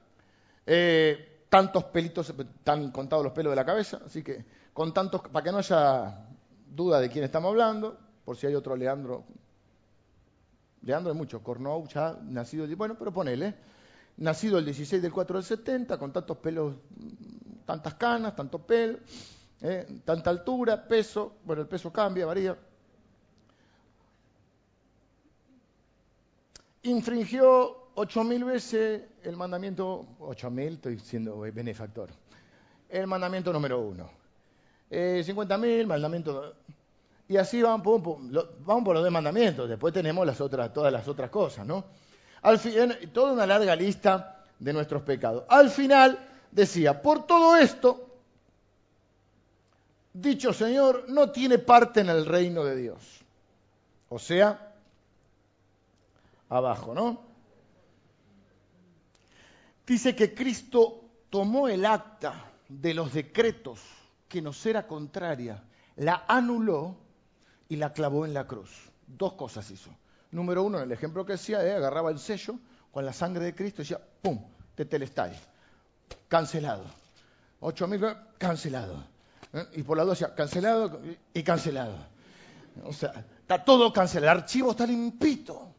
[0.65, 5.45] eh, tantos pelitos, están contados los pelos de la cabeza, así que con tantos, para
[5.45, 6.25] que no haya
[6.75, 9.25] duda de quién estamos hablando, por si hay otro Leandro.
[10.81, 13.57] Leandro es mucho, Cornou ya nacido, bueno, pero ponele,
[14.19, 16.75] nacido el 16 del 4 del 70, con tantos pelos,
[17.65, 18.99] tantas canas, tanto pelo,
[19.61, 22.57] eh, tanta altura, peso, bueno, el peso cambia, varía,
[26.83, 32.11] infringió ocho mil veces el mandamiento, ocho mil, estoy siendo benefactor,
[32.89, 34.09] el mandamiento número uno.
[34.91, 36.55] Eh, 50 mil, mandamiento...
[37.29, 37.85] Y así vamos,
[38.61, 41.85] vamos por los dos mandamientos, después tenemos las otras, todas las otras cosas, ¿no?
[42.43, 42.61] Al
[43.13, 45.45] toda una larga lista de nuestros pecados.
[45.49, 46.19] Al final
[46.51, 48.07] decía, por todo esto,
[50.13, 53.21] dicho Señor no tiene parte en el reino de Dios.
[54.09, 54.75] O sea,
[56.49, 57.21] abajo, ¿no?
[59.87, 63.81] Dice que Cristo tomó el acta de los decretos
[64.29, 65.63] que nos era contraria,
[65.97, 66.97] la anuló
[67.69, 68.71] y la clavó en la cruz.
[69.07, 69.91] Dos cosas hizo.
[70.31, 72.59] Número uno, en el ejemplo que decía, eh, agarraba el sello
[72.91, 74.41] con la sangre de Cristo y decía, ¡pum!
[74.75, 75.33] Tetelestai.
[76.29, 76.85] Cancelado.
[77.61, 78.05] Ocho mil,
[78.39, 79.05] cancelado.
[79.53, 79.67] ¿eh?
[79.75, 81.01] Y por la duda, cancelado
[81.33, 81.97] y cancelado.
[82.85, 84.33] O sea, está todo cancelado.
[84.33, 85.73] El archivo está limpito.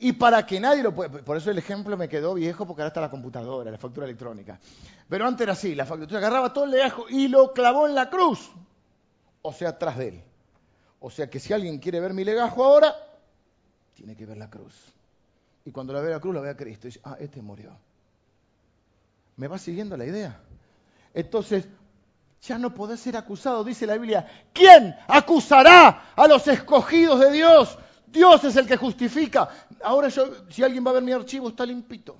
[0.00, 1.10] Y para que nadie lo pueda...
[1.24, 4.60] Por eso el ejemplo me quedó viejo porque ahora está la computadora, la factura electrónica.
[5.08, 8.08] Pero antes era así, la factura agarraba todo el legajo y lo clavó en la
[8.08, 8.48] cruz.
[9.42, 10.24] O sea, atrás de él.
[11.00, 12.94] O sea que si alguien quiere ver mi legajo ahora,
[13.94, 14.74] tiene que ver la cruz.
[15.64, 16.86] Y cuando la ve la cruz, la ve a Cristo.
[16.86, 17.76] Y dice, ah, este murió.
[19.36, 20.40] ¿Me va siguiendo la idea?
[21.14, 21.68] Entonces,
[22.42, 24.26] ya no podés ser acusado, dice la Biblia.
[24.52, 27.78] ¿Quién acusará a los escogidos de Dios?
[28.06, 29.48] Dios es el que justifica.
[29.82, 32.16] Ahora yo, si alguien va a ver mi archivo, está limpito.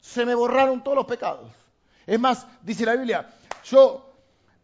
[0.00, 1.50] Se me borraron todos los pecados.
[2.06, 3.28] Es más, dice la Biblia,
[3.64, 4.13] yo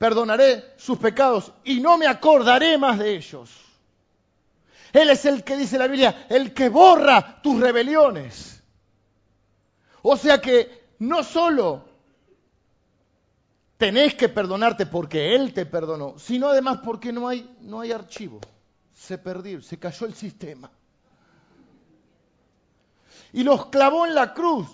[0.00, 3.50] perdonaré sus pecados y no me acordaré más de ellos.
[4.94, 8.62] Él es el que dice la Biblia, el que borra tus rebeliones.
[10.00, 11.84] O sea que no solo
[13.76, 18.40] tenés que perdonarte porque Él te perdonó, sino además porque no hay, no hay archivo.
[18.94, 20.70] Se perdió, se cayó el sistema.
[23.34, 24.66] Y los clavó en la cruz.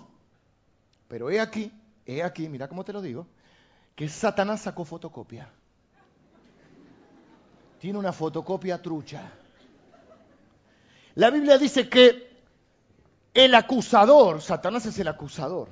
[1.08, 1.72] Pero he aquí,
[2.06, 3.26] he aquí, mira cómo te lo digo,
[3.96, 5.48] que Satanás sacó fotocopia.
[7.80, 9.32] Tiene una fotocopia trucha.
[11.14, 12.30] La Biblia dice que
[13.32, 15.68] el acusador, Satanás es el acusador,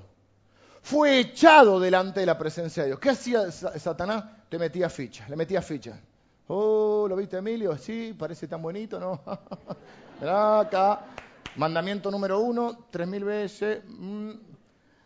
[0.83, 2.99] fue echado delante de la presencia de Dios.
[2.99, 4.25] ¿Qué hacía Satanás?
[4.49, 6.01] Te metía ficha, le metía ficha.
[6.49, 7.77] Oh, ¿lo viste Emilio?
[7.77, 9.21] Sí, parece tan bonito, ¿no?
[10.31, 11.01] acá,
[11.57, 13.83] mandamiento número uno, tres mil veces.
[13.87, 14.33] Mm,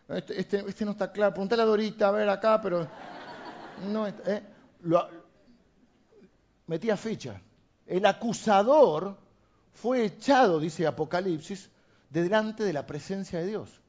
[0.09, 1.33] este, este, este, no está claro.
[1.33, 2.87] Pregúntale a Dorita, a ver acá, pero...
[3.87, 4.43] No, eh,
[6.67, 7.41] metía ficha.
[7.85, 9.17] El acusador
[9.73, 11.69] fue echado, dice Apocalipsis,
[12.09, 13.81] de delante de la presencia de Dios.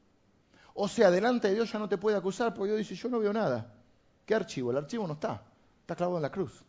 [0.73, 3.19] O sea, delante de Dios ya no te puede acusar porque Dios dice, yo no
[3.19, 3.73] veo nada.
[4.25, 4.71] ¿Qué archivo?
[4.71, 5.43] El archivo no está.
[5.81, 6.63] Está clavado en la cruz.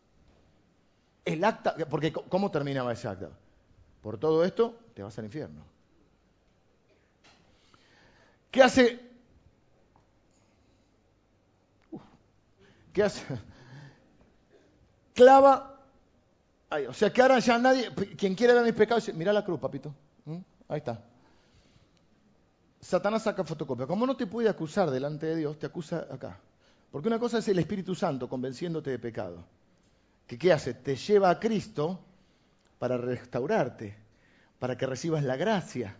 [1.24, 3.30] El acta, porque ¿cómo terminaba ese acta?
[4.00, 5.62] Por todo esto te vas al infierno.
[8.50, 9.11] ¿Qué hace?
[12.92, 13.22] ¿Qué hace?
[15.14, 15.78] Clava.
[16.88, 19.60] o sea que ahora ya nadie, quien quiere ver mis pecados, dice, mira la cruz,
[19.60, 19.94] papito.
[20.24, 20.38] ¿Mm?
[20.68, 21.02] Ahí está.
[22.80, 23.86] Satanás saca fotocopia.
[23.86, 26.40] Como no te puede acusar delante de Dios, te acusa acá.
[26.90, 29.44] Porque una cosa es el Espíritu Santo convenciéndote de pecado.
[30.26, 30.74] ¿Que qué hace?
[30.74, 32.00] Te lleva a Cristo
[32.78, 33.96] para restaurarte,
[34.58, 35.96] para que recibas la gracia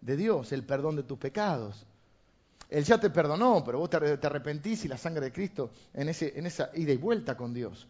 [0.00, 1.86] de Dios, el perdón de tus pecados.
[2.68, 6.38] Él ya te perdonó, pero vos te arrepentís y la sangre de Cristo en, ese,
[6.38, 7.86] en esa ida y vuelta con Dios.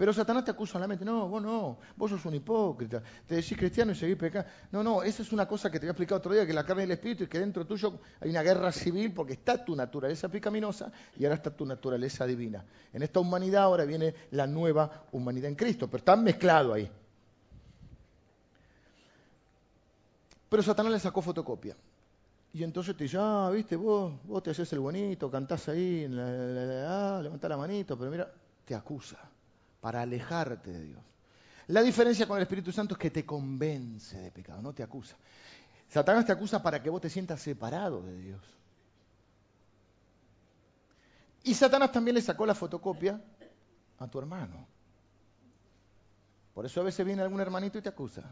[0.00, 3.34] Pero Satanás te acusa en la mente, no, vos no, vos sos un hipócrita, te
[3.34, 4.48] decís cristiano y seguís pecando.
[4.72, 6.64] No, no, esa es una cosa que te voy a explicar otro día, que la
[6.64, 10.30] carne del espíritu y que dentro tuyo hay una guerra civil porque está tu naturaleza
[10.30, 12.64] pecaminosa y ahora está tu naturaleza divina.
[12.94, 16.90] En esta humanidad ahora viene la nueva humanidad en Cristo, pero está mezclado ahí.
[20.48, 21.76] Pero Satanás le sacó fotocopia.
[22.52, 27.20] Y entonces te dice, ah, viste, vos, vos te haces el bonito, cantás ahí, ah,
[27.22, 28.32] levantás la manito, pero mira,
[28.64, 29.18] te acusa
[29.80, 31.02] para alejarte de Dios.
[31.68, 35.16] La diferencia con el Espíritu Santo es que te convence de pecado, no te acusa.
[35.88, 38.42] Satanás te acusa para que vos te sientas separado de Dios.
[41.44, 43.20] Y Satanás también le sacó la fotocopia
[43.98, 44.66] a tu hermano.
[46.54, 48.22] Por eso a veces viene algún hermanito y te acusa.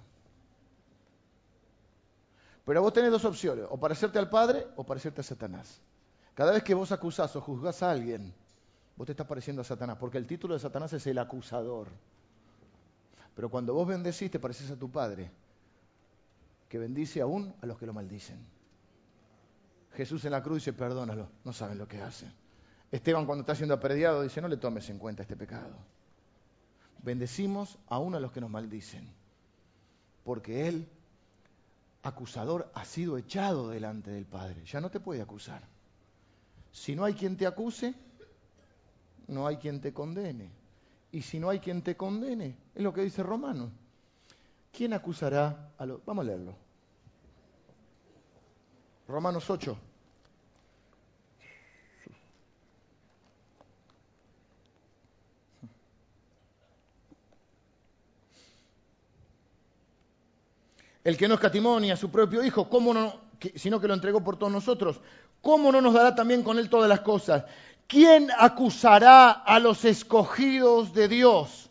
[2.69, 5.81] Pero vos tenés dos opciones, o parecerte al Padre o parecerte a Satanás.
[6.35, 8.35] Cada vez que vos acusás o juzgás a alguien
[8.95, 11.89] vos te estás pareciendo a Satanás, porque el título de Satanás es el acusador.
[13.35, 15.31] Pero cuando vos bendecís, te pareces a tu Padre,
[16.69, 18.39] que bendice aún a los que lo maldicen.
[19.95, 22.31] Jesús en la cruz dice, perdónalo, no saben lo que hacen.
[22.93, 25.75] Esteban cuando está siendo aprediado dice, no le tomes en cuenta este pecado.
[27.03, 29.09] Bendecimos aún a los que nos maldicen,
[30.23, 30.87] porque Él,
[32.09, 34.65] acusador, ha sido echado delante del Padre.
[34.65, 35.63] Ya no te puede acusar.
[36.73, 37.95] Si no hay quien te acuse,
[39.29, 40.51] no hay quien te condene.
[41.11, 43.71] Y si no hay quien te condene, es lo que dice Romano.
[44.73, 46.05] ¿Quién acusará a los...
[46.05, 46.55] Vamos a leerlo.
[49.07, 49.79] Romanos 8.
[61.09, 63.15] El que no escatimó ni a su propio Hijo, ¿cómo no,
[63.55, 65.01] sino que lo entregó por todos nosotros,
[65.41, 67.45] ¿cómo no nos dará también con Él todas las cosas?
[67.87, 71.71] ¿Quién acusará a los escogidos de Dios?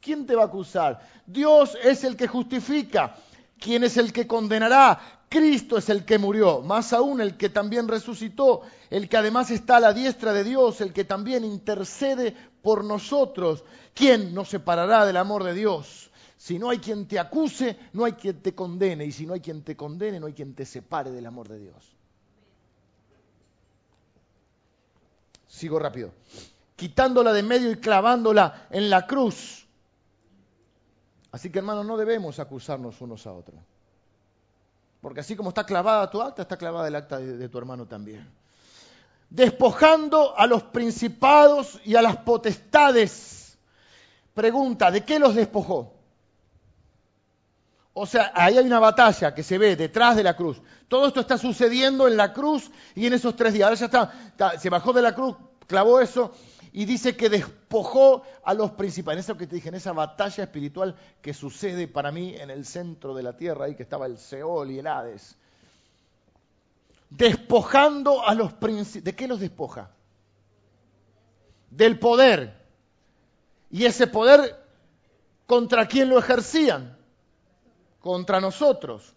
[0.00, 1.00] ¿Quién te va a acusar?
[1.24, 3.14] Dios es el que justifica.
[3.60, 4.98] ¿Quién es el que condenará?
[5.28, 9.76] Cristo es el que murió, más aún el que también resucitó, el que además está
[9.76, 13.62] a la diestra de Dios, el que también intercede por nosotros.
[13.94, 16.10] ¿Quién nos separará del amor de Dios?
[16.44, 19.06] Si no hay quien te acuse, no hay quien te condene.
[19.06, 21.58] Y si no hay quien te condene, no hay quien te separe del amor de
[21.58, 21.96] Dios.
[25.48, 26.12] Sigo rápido.
[26.76, 29.66] Quitándola de medio y clavándola en la cruz.
[31.32, 33.58] Así que hermanos, no debemos acusarnos unos a otros.
[35.00, 37.86] Porque así como está clavada tu acta, está clavada el acta de, de tu hermano
[37.86, 38.30] también.
[39.30, 43.56] Despojando a los principados y a las potestades.
[44.34, 45.93] Pregunta, ¿de qué los despojó?
[47.96, 50.60] O sea, ahí hay una batalla que se ve detrás de la cruz.
[50.88, 53.66] Todo esto está sucediendo en la cruz y en esos tres días.
[53.66, 55.36] Ahora ya está, se bajó de la cruz,
[55.68, 56.32] clavó eso
[56.72, 59.24] y dice que despojó a los principales.
[59.24, 63.14] Eso que te dije, en esa batalla espiritual que sucede para mí en el centro
[63.14, 65.36] de la tierra, ahí que estaba el Seol y el Hades.
[67.10, 69.04] Despojando a los principales.
[69.04, 69.92] ¿De qué los despoja?
[71.70, 72.60] Del poder.
[73.70, 74.56] Y ese poder,
[75.46, 77.03] ¿contra quién lo ejercían?
[78.04, 79.14] Contra nosotros.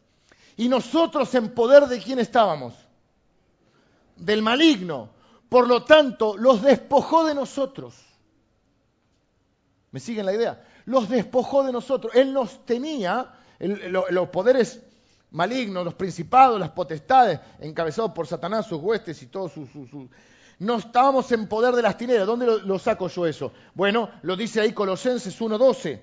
[0.55, 2.73] Y nosotros en poder de quién estábamos?
[4.15, 5.09] Del maligno.
[5.49, 7.95] Por lo tanto, los despojó de nosotros.
[9.91, 10.65] ¿Me siguen la idea?
[10.85, 12.15] Los despojó de nosotros.
[12.15, 14.81] Él nos tenía, los poderes
[15.31, 19.67] malignos, los principados, las potestades, encabezados por Satanás, sus huestes y todos sus...
[20.59, 22.25] no estábamos en poder de las tinieblas.
[22.25, 23.51] ¿Dónde lo, saco yo eso?
[23.73, 25.99] Bueno, lo dice ahí Colosenses 1.12.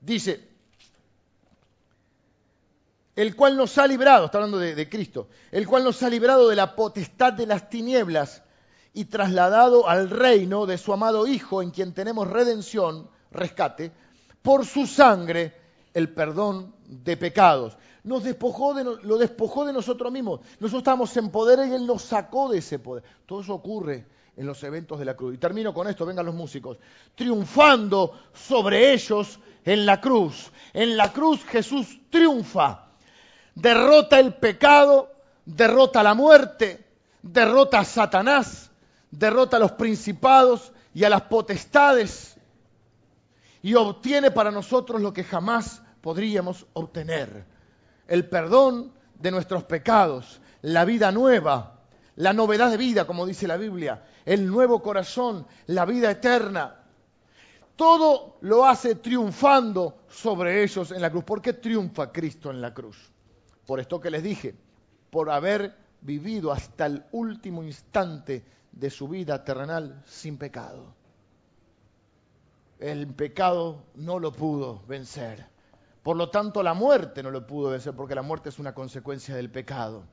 [0.00, 0.48] Dice,
[3.16, 6.56] el cual nos ha librado, está hablando de, Cristo, el cual nos ha librado de
[6.56, 8.42] la potestad de las tinieblas
[8.94, 13.92] y trasladado al reino de su amado Hijo, en quien tenemos redención, rescate,
[14.40, 15.54] por su sangre,
[15.92, 17.76] el perdón de pecados.
[18.04, 20.40] Nos despojó de, lo despojó de nosotros mismos.
[20.58, 23.04] Nosotros estábamos en poder y Él nos sacó de ese poder.
[23.26, 25.34] Todo eso ocurre en los eventos de la cruz.
[25.34, 26.78] Y termino con esto, vengan los músicos.
[27.14, 30.50] Triunfando sobre ellos en la cruz.
[30.72, 32.86] En la cruz Jesús triunfa.
[33.54, 35.12] Derrota el pecado,
[35.44, 36.86] derrota la muerte,
[37.22, 38.70] derrota a Satanás,
[39.10, 42.36] derrota a los principados y a las potestades.
[43.62, 47.44] Y obtiene para nosotros lo que jamás podríamos obtener.
[48.08, 51.80] El perdón de nuestros pecados, la vida nueva,
[52.16, 56.79] la novedad de vida, como dice la Biblia, el nuevo corazón, la vida eterna.
[57.80, 61.24] Todo lo hace triunfando sobre ellos en la cruz.
[61.24, 63.10] ¿Por qué triunfa Cristo en la cruz?
[63.64, 64.54] Por esto que les dije,
[65.08, 70.92] por haber vivido hasta el último instante de su vida terrenal sin pecado.
[72.78, 75.46] El pecado no lo pudo vencer.
[76.02, 79.34] Por lo tanto, la muerte no lo pudo vencer, porque la muerte es una consecuencia
[79.34, 80.04] del pecado.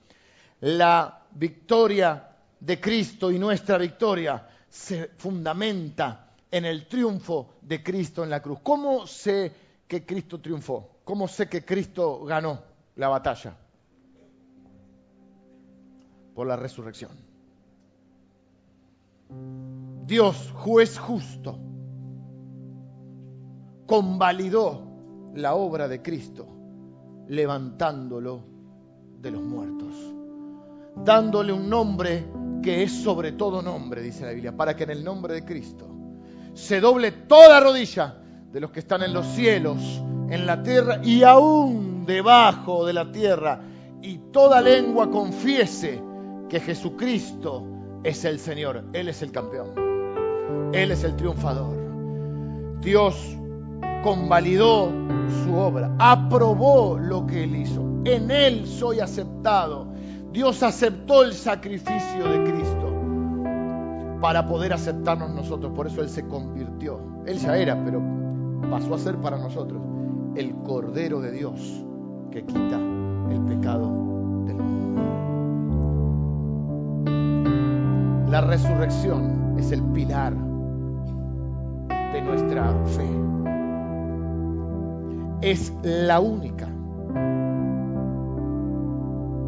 [0.61, 2.29] La victoria
[2.61, 8.59] de Cristo y nuestra victoria se fundamenta en el triunfo de Cristo en la cruz.
[8.63, 9.51] ¿Cómo sé
[9.87, 10.99] que Cristo triunfó?
[11.03, 12.61] ¿Cómo sé que Cristo ganó
[12.95, 13.57] la batalla?
[16.33, 17.11] Por la resurrección.
[20.05, 21.59] Dios, juez justo,
[23.85, 24.83] convalidó
[25.35, 26.47] la obra de Cristo
[27.27, 28.41] levantándolo
[29.19, 29.93] de los muertos,
[31.03, 32.25] dándole un nombre
[32.61, 35.96] que es sobre todo nombre, dice la Biblia, para que en el nombre de Cristo
[36.57, 38.15] se doble toda rodilla
[38.51, 43.11] de los que están en los cielos, en la tierra y aún debajo de la
[43.11, 43.61] tierra,
[44.01, 46.01] y toda lengua confiese
[46.49, 47.63] que Jesucristo
[48.03, 51.77] es el Señor, Él es el campeón, Él es el triunfador.
[52.81, 53.15] Dios
[54.03, 54.91] convalidó
[55.43, 59.93] su obra, aprobó lo que Él hizo, en Él soy aceptado.
[60.31, 62.76] Dios aceptó el sacrificio de Cristo
[64.21, 65.71] para poder aceptarnos nosotros.
[65.73, 66.99] Por eso Él se convirtió.
[67.25, 68.01] Él ya era, pero
[68.69, 69.81] pasó a ser para nosotros
[70.35, 71.85] el Cordero de Dios
[72.31, 72.79] que quita
[73.29, 73.87] el pecado
[74.45, 75.01] del mundo.
[78.29, 80.33] La resurrección es el pilar
[82.13, 83.09] de nuestra fe.
[85.41, 86.67] Es la única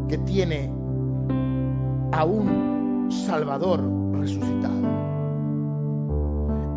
[0.08, 0.72] que tiene
[2.12, 2.79] a un
[3.10, 3.80] Salvador
[4.12, 4.74] resucitado.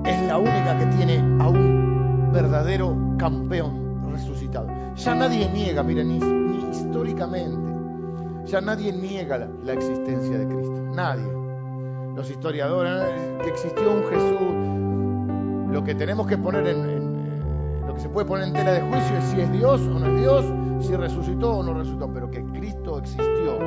[0.06, 4.68] Es la única que tiene a un verdadero campeón resucitado.
[4.96, 6.18] Ya nadie niega, miren, ni,
[6.72, 7.72] históricamente,
[8.46, 10.74] ya nadie niega la, existencia de Cristo.
[10.96, 11.32] Nadie.
[12.16, 13.04] Los historiadores,
[13.44, 18.28] que existió un Jesús, lo que tenemos que poner en, en, lo que se puede
[18.28, 20.46] poner en tela de juicio es si es Dios o no es Dios,
[20.82, 23.58] si resucitó o no resucitó, pero que Cristo existió,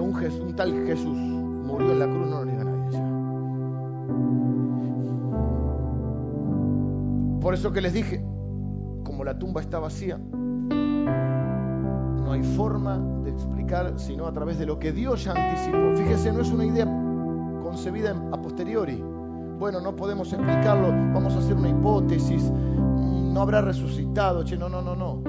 [0.00, 2.98] Un, tal Jesús murió en la cruz, no lo niega nadie.
[7.40, 8.24] Por eso que les dije,
[9.04, 10.18] como la tumba está vacía,
[12.28, 15.96] no hay forma de explicar sino a través de lo que Dios ya anticipó.
[15.96, 16.84] Fíjese, no es una idea
[17.62, 19.02] concebida a posteriori.
[19.58, 24.82] Bueno, no podemos explicarlo, vamos a hacer una hipótesis, no habrá resucitado, che, no, no,
[24.82, 25.22] no, no.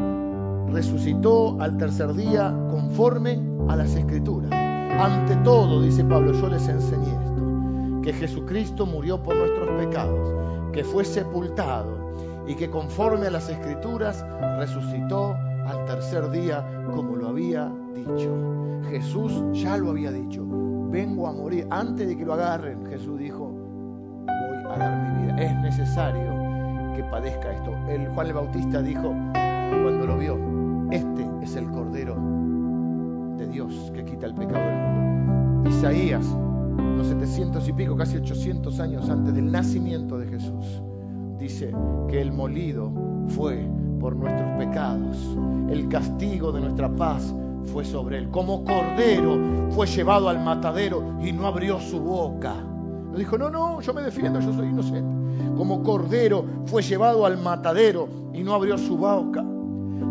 [0.71, 4.58] Resucitó al tercer día conforme a las escrituras.
[4.99, 10.35] Ante todo, dice Pablo, yo les enseñé esto, que Jesucristo murió por nuestros pecados,
[10.73, 12.11] que fue sepultado
[12.45, 14.25] y que conforme a las escrituras
[14.57, 18.35] resucitó al tercer día como lo había dicho.
[18.89, 20.45] Jesús ya lo había dicho,
[20.89, 21.65] vengo a morir.
[21.69, 23.53] Antes de que lo agarren, Jesús dijo,
[24.25, 25.41] voy a dar mi vida.
[25.41, 27.73] Es necesario que padezca esto.
[27.87, 30.37] El Juan el Bautista dijo cuando lo vio,
[30.91, 32.38] este es el Cordero
[33.39, 35.69] de Dios que quita el pecado del mundo.
[35.69, 40.81] Isaías, unos 700 y pico, casi 800 años antes del nacimiento de Jesús,
[41.37, 41.73] dice
[42.09, 42.91] que el molido
[43.29, 43.65] fue
[43.99, 45.17] por nuestros pecados,
[45.69, 47.33] el castigo de nuestra paz
[47.71, 48.29] fue sobre él.
[48.29, 52.55] Como cordero fue llevado al matadero y no abrió su boca.
[52.55, 55.55] No dijo, no, no, yo me defiendo, yo soy inocente.
[55.55, 59.45] Como cordero fue llevado al matadero y no abrió su boca.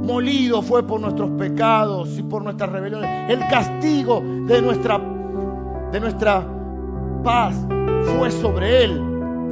[0.03, 3.31] Molido fue por nuestros pecados y por nuestras rebeliones.
[3.31, 5.01] El castigo de nuestra,
[5.93, 6.47] de nuestra
[7.23, 7.55] paz
[8.17, 9.03] fue sobre él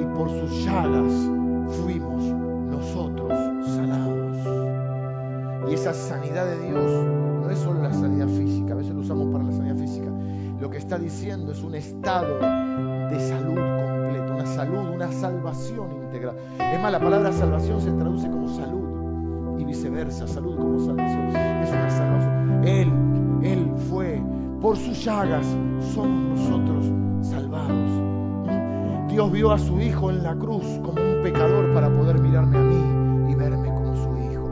[0.01, 1.12] y por sus llagas
[1.82, 2.22] fuimos
[2.70, 3.32] nosotros
[3.66, 4.36] sanados.
[5.68, 7.05] Y esa sanidad de Dios
[7.42, 10.11] no es solo la sanidad física, a veces lo usamos para la sanidad física.
[10.61, 16.36] Lo que está diciendo es un estado de salud completo, una salud, una salvación integral.
[16.59, 18.86] Es más, la palabra salvación se traduce como salud
[19.59, 21.28] y viceversa, salud como salvación.
[21.28, 22.64] Es una salvación.
[22.64, 22.92] Él,
[23.42, 24.22] Él fue,
[24.61, 25.46] por sus llagas
[25.94, 26.86] somos nosotros
[27.22, 27.90] salvados.
[29.09, 32.62] Dios vio a su Hijo en la cruz como un pecador para poder mirarme a
[32.62, 34.48] mí y verme como su Hijo.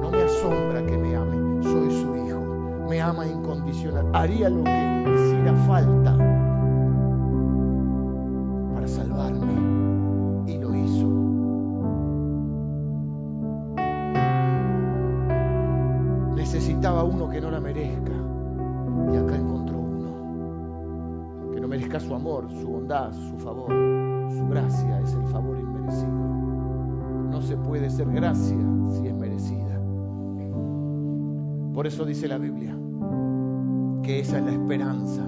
[0.00, 2.86] No me asombra que me ame, soy su Hijo.
[2.88, 4.06] Me ama incondicional.
[4.14, 6.45] Haría lo que hiciera falta
[22.06, 23.68] su amor, su bondad, su favor,
[24.30, 26.12] su gracia es el favor inmerecido.
[27.30, 28.56] No se puede ser gracia
[28.90, 29.80] si es merecida.
[31.74, 32.76] Por eso dice la Biblia
[34.02, 35.22] que esa es la esperanza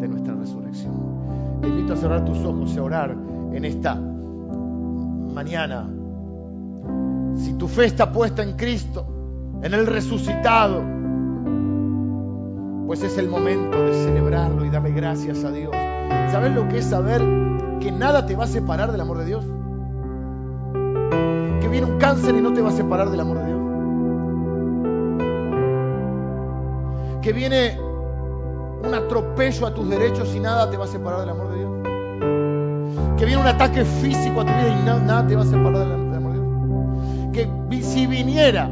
[0.00, 0.94] de nuestra resurrección.
[1.60, 3.16] Te invito a cerrar tus ojos y a orar
[3.52, 5.88] en esta mañana.
[7.36, 9.06] Si tu fe está puesta en Cristo,
[9.62, 10.82] en el resucitado,
[12.86, 15.93] pues es el momento de celebrarlo y darle gracias a Dios.
[16.30, 17.22] ¿Sabes lo que es saber
[17.80, 19.44] que nada te va a separar del amor de Dios?
[21.60, 23.60] Que viene un cáncer y no te va a separar del amor de Dios.
[27.22, 27.78] Que viene
[28.84, 31.70] un atropello a tus derechos y nada te va a separar del amor de Dios.
[33.16, 36.14] Que viene un ataque físico a tu vida y nada, te va a separar del,
[36.14, 37.48] amor de Dios.
[37.70, 38.70] Que si viniera,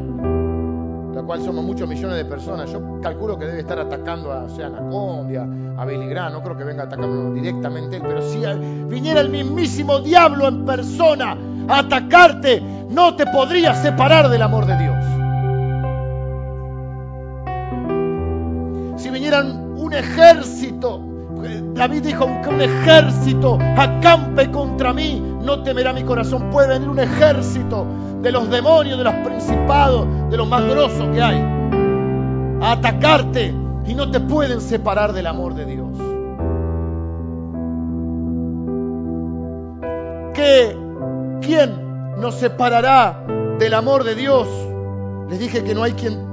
[1.22, 4.48] la cual somos muchos millones de personas, yo calculo que debe estar atacando a, o
[4.48, 5.46] sea, a Anacondia,
[5.76, 9.28] a Billy Graham, no creo que venga atacando directamente él, pero si a- viniera el
[9.30, 11.36] mismísimo diablo en persona
[11.68, 12.60] a atacarte,
[12.90, 14.92] no te podría separar del amor de Dios.
[19.00, 21.00] si vinieran un ejército,
[21.74, 26.50] David dijo, aunque un ejército acampe contra mí, no temerá mi corazón.
[26.50, 27.86] Puede venir un ejército
[28.22, 31.38] de los demonios, de los principados, de los más grosos que hay,
[32.60, 33.54] a atacarte
[33.86, 35.88] y no te pueden separar del amor de Dios.
[40.34, 40.76] ¿Qué?
[41.40, 43.24] ¿Quién nos separará
[43.58, 44.48] del amor de Dios?
[45.28, 46.32] Les dije que no hay quien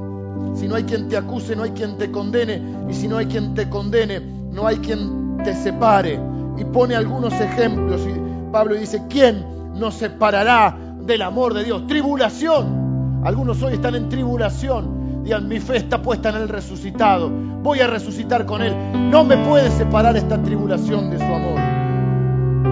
[0.55, 2.61] si no hay quien te acuse, no hay quien te condene.
[2.89, 6.19] Y si no hay quien te condene, no hay quien te separe.
[6.57, 8.01] Y pone algunos ejemplos.
[8.01, 11.87] Y Pablo dice, ¿quién nos separará del amor de Dios?
[11.87, 13.21] Tribulación.
[13.23, 15.23] Algunos hoy están en tribulación.
[15.23, 17.29] Digan, mi fe está puesta en el resucitado.
[17.29, 18.73] Voy a resucitar con Él.
[19.11, 21.59] No me puede separar esta tribulación de su amor.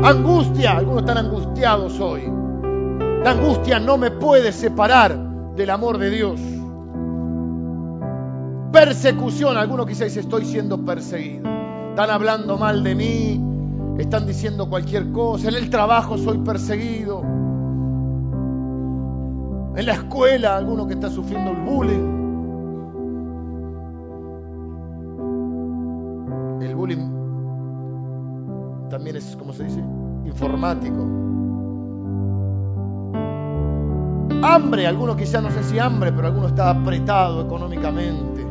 [0.05, 0.77] Angustia.
[0.77, 2.23] Algunos están angustiados hoy.
[3.23, 5.17] La angustia no me puede separar
[5.55, 6.39] del amor de Dios
[8.71, 9.57] persecución.
[9.57, 11.49] Algunos quizás estoy siendo perseguido.
[11.89, 13.41] Están hablando mal de mí,
[13.97, 15.49] están diciendo cualquier cosa.
[15.49, 17.21] En el trabajo soy perseguido.
[19.75, 22.17] En la escuela, alguno que está sufriendo el bullying.
[26.61, 27.17] El bullying
[28.89, 29.83] también es, ¿cómo se dice?
[30.25, 31.01] Informático.
[34.43, 38.45] Hambre, alguno quizá no sé si hambre, pero alguno está apretado económicamente.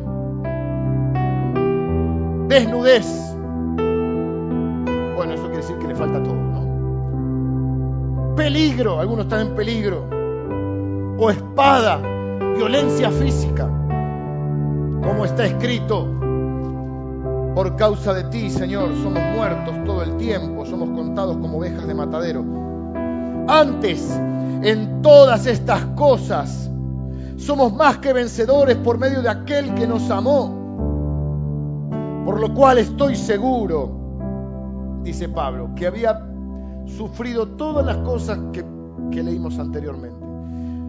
[2.48, 3.35] Desnudez.
[5.96, 6.66] Falta todo, ¿no?
[8.36, 10.08] Peligro, algunos están en peligro.
[11.18, 12.00] O espada,
[12.56, 13.66] violencia física.
[15.02, 16.06] Como está escrito,
[17.54, 21.94] por causa de ti, Señor, somos muertos todo el tiempo, somos contados como ovejas de
[21.94, 22.44] matadero.
[23.48, 24.10] Antes,
[24.62, 26.70] en todas estas cosas,
[27.38, 30.64] somos más que vencedores por medio de aquel que nos amó.
[32.26, 34.05] Por lo cual estoy seguro,
[35.06, 36.20] dice Pablo, que había
[36.98, 38.64] sufrido todas las cosas que,
[39.12, 40.26] que leímos anteriormente.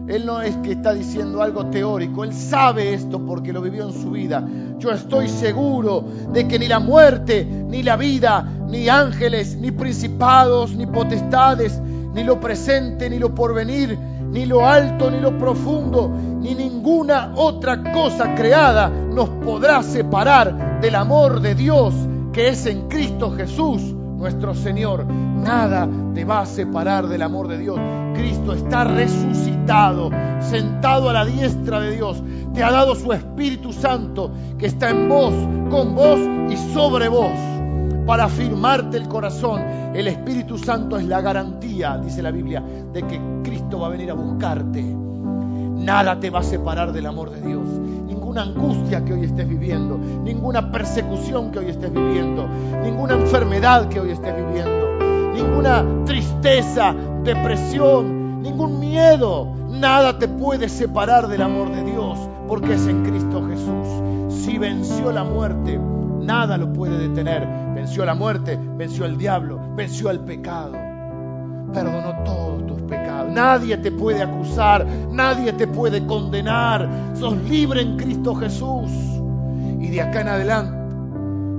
[0.08, 3.92] Él no es que está diciendo algo teórico, él sabe esto porque lo vivió en
[3.92, 4.44] su vida.
[4.78, 10.74] Yo estoy seguro de que ni la muerte, ni la vida, ni ángeles, ni principados,
[10.74, 11.80] ni potestades,
[12.14, 13.96] ni lo presente, ni lo porvenir,
[14.32, 16.10] ni lo alto, ni lo profundo,
[16.40, 21.94] ni ninguna otra cosa creada nos podrá separar del amor de Dios
[22.32, 25.06] que es en Cristo Jesús, nuestro Señor.
[25.06, 27.78] Nada te va a separar del amor de Dios.
[28.14, 30.10] Cristo está resucitado,
[30.40, 32.22] sentado a la diestra de Dios.
[32.52, 35.32] Te ha dado su Espíritu Santo que está en vos,
[35.70, 36.18] con vos
[36.50, 37.30] y sobre vos
[38.06, 39.60] para afirmarte el corazón.
[39.94, 42.62] El Espíritu Santo es la garantía, dice la Biblia,
[42.92, 44.82] de que Cristo va a venir a buscarte.
[44.82, 47.68] Nada te va a separar del amor de Dios.
[48.38, 52.46] Ninguna angustia que hoy estés viviendo, ninguna persecución que hoy estés viviendo,
[52.84, 61.26] ninguna enfermedad que hoy estés viviendo, ninguna tristeza, depresión, ningún miedo, nada te puede separar
[61.26, 62.16] del amor de Dios,
[62.46, 64.36] porque es en Cristo Jesús.
[64.44, 65.76] Si venció la muerte,
[66.20, 67.44] nada lo puede detener.
[67.74, 70.74] Venció la muerte, venció el diablo, venció el pecado.
[71.72, 73.32] Perdonó todos tus pecados.
[73.32, 76.88] Nadie te puede acusar, nadie te puede condenar.
[77.14, 78.90] Sos libre en Cristo Jesús.
[79.80, 80.78] Y de acá en adelante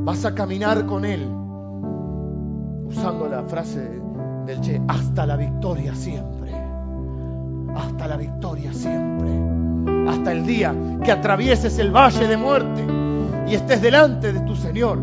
[0.04, 1.28] vas a caminar con Él,
[2.86, 4.02] usando la frase
[4.46, 6.52] del Che, hasta la victoria siempre.
[7.76, 9.30] Hasta la victoria siempre.
[10.10, 10.74] Hasta el día
[11.04, 12.86] que atravieses el valle de muerte
[13.48, 15.00] y estés delante de tu Señor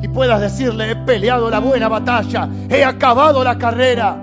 [0.00, 4.16] y puedas decirle, he peleado la buena batalla, he acabado la carrera,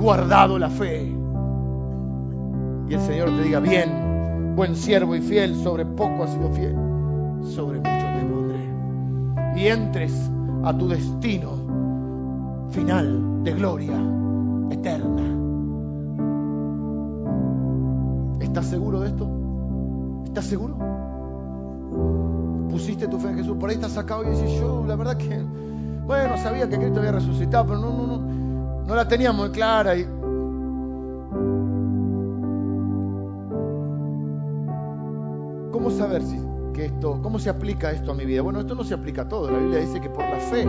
[0.00, 1.14] guardado la fe.
[2.88, 6.74] Y el Señor te diga, bien, buen siervo y fiel, sobre poco has sido fiel,
[7.44, 9.60] sobre mucho te pondré.
[9.60, 10.30] Y entres
[10.64, 11.50] a tu destino
[12.70, 13.96] final de gloria
[14.70, 15.22] eterna.
[18.40, 19.30] ¿Estás seguro de esto?
[20.24, 20.76] ¿Estás seguro?
[22.70, 23.56] Pusiste tu fe en Jesús.
[23.58, 25.40] Por ahí estás sacado y dices, yo la verdad que,
[26.06, 28.39] bueno, sabía que Cristo había resucitado, pero no, no, no,
[28.90, 29.96] no la tenía muy clara.
[29.96, 30.04] Y...
[35.70, 36.38] ¿Cómo saber si
[36.74, 38.42] que esto, cómo se aplica esto a mi vida?
[38.42, 39.48] Bueno, esto no se aplica a todo.
[39.48, 40.66] La Biblia dice que por la fe.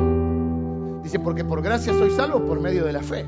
[1.03, 3.25] Dice, porque por gracia soy salvo por medio de la fe.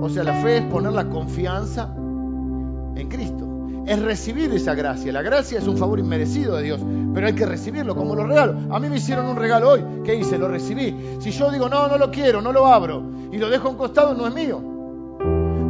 [0.00, 3.55] O sea, la fe es poner la confianza en Cristo.
[3.86, 5.12] Es recibir esa gracia.
[5.12, 6.80] La gracia es un favor inmerecido de Dios,
[7.14, 8.58] pero hay que recibirlo como lo regalo.
[8.74, 9.84] A mí me hicieron un regalo hoy.
[10.04, 10.38] ¿Qué hice?
[10.38, 11.18] Lo recibí.
[11.20, 14.14] Si yo digo, no, no lo quiero, no lo abro, y lo dejo un costado,
[14.14, 14.60] no es mío.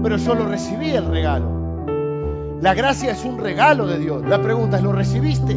[0.02, 2.58] Pero yo lo recibí el regalo.
[2.62, 4.26] La gracia es un regalo de Dios.
[4.26, 5.54] La pregunta es, ¿lo recibiste?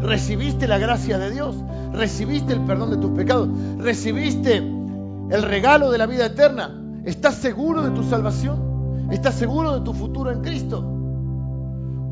[0.00, 1.56] ¿Recibiste la gracia de Dios?
[1.92, 3.50] ¿Recibiste el perdón de tus pecados?
[3.78, 6.70] ¿Recibiste el regalo de la vida eterna?
[7.04, 9.10] ¿Estás seguro de tu salvación?
[9.10, 11.01] ¿Estás seguro de tu futuro en Cristo?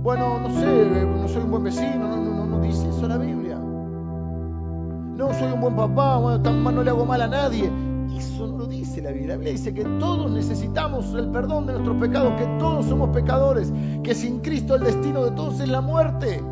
[0.02, 0.66] Bueno, no sé,
[1.04, 3.56] no soy un buen vecino, no, no, no, dice eso la Biblia.
[3.58, 7.70] No soy un buen papá, bueno, tan mal no le hago mal a nadie.
[8.16, 9.28] Eso no lo dice la Biblia.
[9.28, 13.70] La Biblia dice que todos necesitamos el perdón de nuestros pecados, que todos somos pecadores,
[14.02, 16.42] que sin Cristo el destino de todos es la muerte.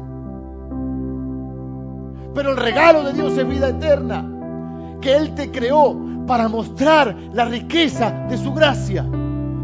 [2.34, 4.30] Pero el regalo de Dios es vida eterna,
[5.00, 5.96] que Él te creó
[6.26, 9.06] para mostrar la riqueza de su gracia.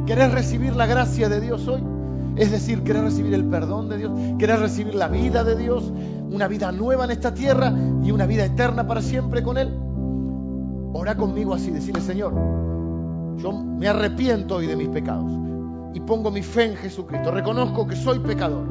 [0.07, 1.93] ¿Querés recibir la gracia de Dios hoy?
[2.37, 5.93] Es decir, querés recibir el perdón de Dios, querés recibir la vida de Dios,
[6.30, 7.72] una vida nueva en esta tierra
[8.03, 9.72] y una vida eterna para siempre con Él.
[10.93, 12.32] Ora conmigo así, decirle, Señor,
[13.37, 15.30] yo me arrepiento hoy de mis pecados
[15.93, 17.30] y pongo mi fe en Jesucristo.
[17.30, 18.66] Reconozco que soy pecador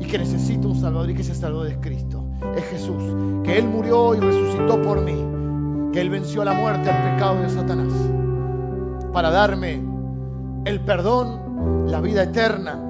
[0.00, 2.24] y que necesito un Salvador y que ese Salvador es Cristo,
[2.56, 3.02] es Jesús,
[3.42, 7.48] que Él murió y resucitó por mí, que Él venció la muerte, al pecado de
[7.48, 7.92] Satanás,
[9.14, 9.82] para darme
[10.66, 12.87] el perdón, la vida eterna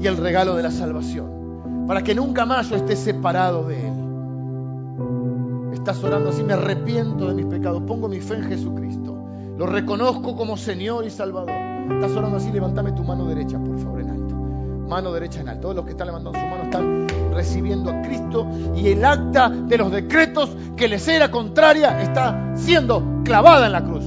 [0.00, 1.86] y el regalo de la salvación.
[1.86, 3.94] Para que nunca más yo esté separado de Él.
[5.74, 9.16] Estás orando así, me arrepiento de mis pecados, pongo mi fe en Jesucristo.
[9.58, 11.50] Lo reconozco como Señor y Salvador.
[11.50, 14.34] Estás orando así, levántame tu mano derecha, por favor, en alto.
[14.34, 15.62] Mano derecha en alto.
[15.62, 19.76] Todos los que están levantando su mano están recibiendo a Cristo y el acta de
[19.76, 24.04] los decretos que les era contraria está siendo clavada en la cruz.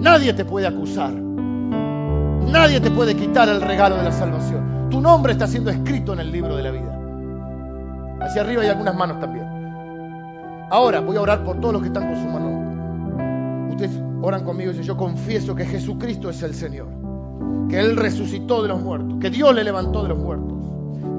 [0.00, 1.29] Nadie te puede acusar.
[2.46, 4.88] Nadie te puede quitar el regalo de la salvación.
[4.90, 6.98] Tu nombre está siendo escrito en el libro de la vida.
[8.20, 9.46] Hacia arriba hay algunas manos también.
[10.70, 13.68] Ahora voy a orar por todos los que están con su mano.
[13.70, 16.88] Ustedes oran conmigo y dicen, yo confieso que Jesucristo es el Señor.
[17.68, 19.18] Que Él resucitó de los muertos.
[19.20, 20.50] Que Dios le levantó de los muertos.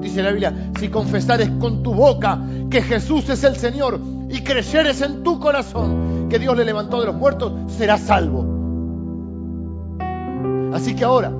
[0.00, 5.00] Dice la Biblia, si confesares con tu boca que Jesús es el Señor y creyeres
[5.00, 8.61] en tu corazón que Dios le levantó de los muertos, serás salvo.
[10.72, 11.30] Así que ahora,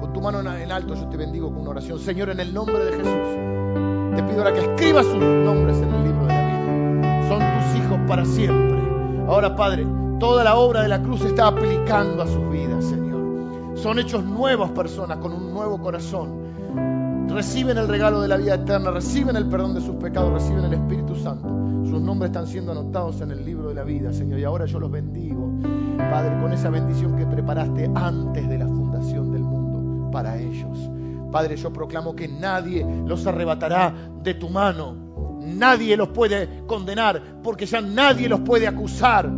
[0.00, 1.98] con tu mano en alto, yo te bendigo con una oración.
[1.98, 6.04] Señor, en el nombre de Jesús, te pido ahora que escribas sus nombres en el
[6.04, 7.28] libro de la vida.
[7.28, 8.80] Son tus hijos para siempre.
[9.28, 9.86] Ahora, Padre,
[10.18, 13.76] toda la obra de la cruz está aplicando a sus vidas, Señor.
[13.76, 17.28] Son hechos nuevas personas con un nuevo corazón.
[17.28, 20.74] Reciben el regalo de la vida eterna, reciben el perdón de sus pecados, reciben el
[20.74, 21.48] Espíritu Santo.
[21.88, 24.40] Sus nombres están siendo anotados en el libro de la vida, Señor.
[24.40, 25.48] Y ahora yo los bendigo,
[25.96, 28.66] Padre, con esa bendición que preparaste antes de la
[29.00, 30.90] del mundo para ellos.
[31.30, 34.94] Padre, yo proclamo que nadie los arrebatará de tu mano.
[35.40, 39.30] Nadie los puede condenar porque ya nadie los puede acusar.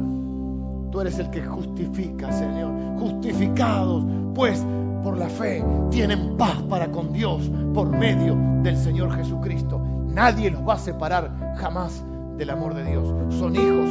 [0.91, 2.99] Tú eres el que justifica, Señor.
[2.99, 4.05] Justificados,
[4.35, 4.65] pues
[5.03, 9.81] por la fe tienen paz para con Dios por medio del Señor Jesucristo.
[10.07, 12.05] Nadie los va a separar jamás
[12.37, 13.09] del amor de Dios.
[13.35, 13.91] Son hijos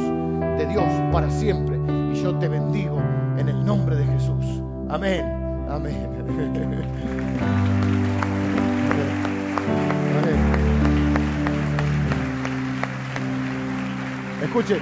[0.58, 1.78] de Dios para siempre.
[2.12, 2.98] Y yo te bendigo
[3.38, 4.62] en el nombre de Jesús.
[4.88, 5.41] Amén.
[5.72, 6.06] Amén.
[14.42, 14.78] Escuche.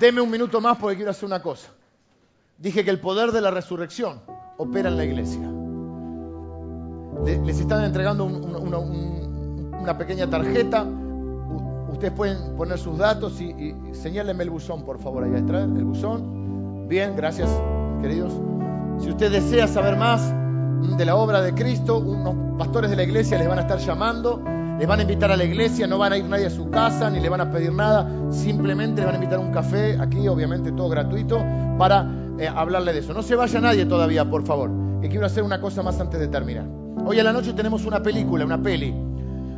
[0.00, 1.68] Deme un minuto más porque quiero hacer una cosa.
[2.56, 4.20] Dije que el poder de la resurrección
[4.56, 5.46] opera en la iglesia.
[7.44, 10.86] Les están entregando una pequeña tarjeta.
[11.92, 15.84] Ustedes pueden poner sus datos y, y señálenme el buzón, por favor, ahí atrás, el
[15.84, 16.43] buzón.
[16.88, 17.48] Bien, gracias,
[18.02, 18.32] queridos.
[18.98, 20.34] Si usted desea saber más
[20.98, 24.42] de la obra de Cristo, unos pastores de la iglesia les van a estar llamando,
[24.78, 27.08] les van a invitar a la iglesia, no van a ir nadie a su casa,
[27.08, 30.28] ni le van a pedir nada, simplemente le van a invitar a un café, aquí
[30.28, 31.42] obviamente todo gratuito,
[31.78, 32.06] para
[32.38, 33.14] eh, hablarle de eso.
[33.14, 34.70] No se vaya nadie todavía, por favor,
[35.00, 36.66] que quiero hacer una cosa más antes de terminar.
[37.06, 38.94] Hoy a la noche tenemos una película, una peli.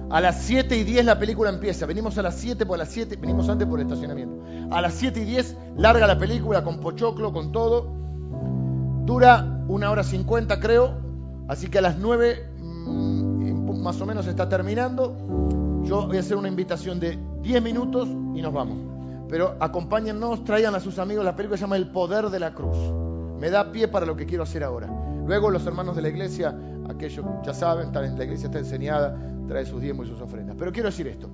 [0.09, 1.85] A las 7 y 10 la película empieza.
[1.87, 4.45] Venimos a las 7 por las 7, venimos antes por el estacionamiento.
[4.71, 7.93] A las 7 y 10 larga la película con pochoclo, con todo.
[9.05, 10.95] Dura una hora 50 creo.
[11.49, 15.83] Así que a las 9 mm, más o menos está terminando.
[15.85, 18.79] Yo voy a hacer una invitación de 10 minutos y nos vamos.
[19.29, 21.25] Pero acompáñennos, traigan a sus amigos.
[21.25, 22.77] La película se llama El Poder de la Cruz.
[23.41, 24.89] Me da pie para lo que quiero hacer ahora.
[25.27, 26.57] Luego los hermanos de la iglesia,
[26.89, 29.17] aquellos ya saben, la iglesia está enseñada,
[29.47, 30.57] trae sus diezmos y sus ofrendas.
[30.59, 31.29] Pero quiero decir esto.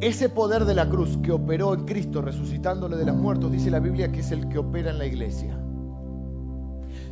[0.00, 3.80] Ese poder de la cruz que operó en Cristo resucitándole de los muertos, dice la
[3.80, 5.58] Biblia que es el que opera en la iglesia.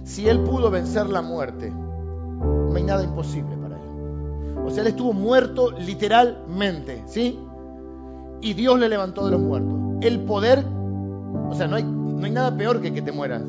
[0.04, 4.58] Si Él pudo vencer la muerte, no hay nada imposible para Él.
[4.64, 7.38] O sea, Él estuvo muerto literalmente, ¿sí?
[8.40, 9.74] Y Dios le levantó de los muertos.
[10.00, 10.64] El poder,
[11.50, 13.42] o sea, no hay, no hay nada peor que que te mueras.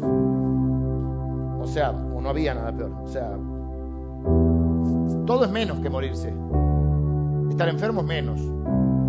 [1.62, 2.92] O sea, o no había nada peor.
[3.04, 3.38] O sea,
[5.30, 6.34] todo es menos que morirse.
[7.52, 8.42] Estar enfermo es menos.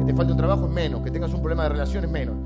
[0.00, 1.00] Que te falte un trabajo es menos.
[1.00, 2.36] Que tengas un problema de relación es menos.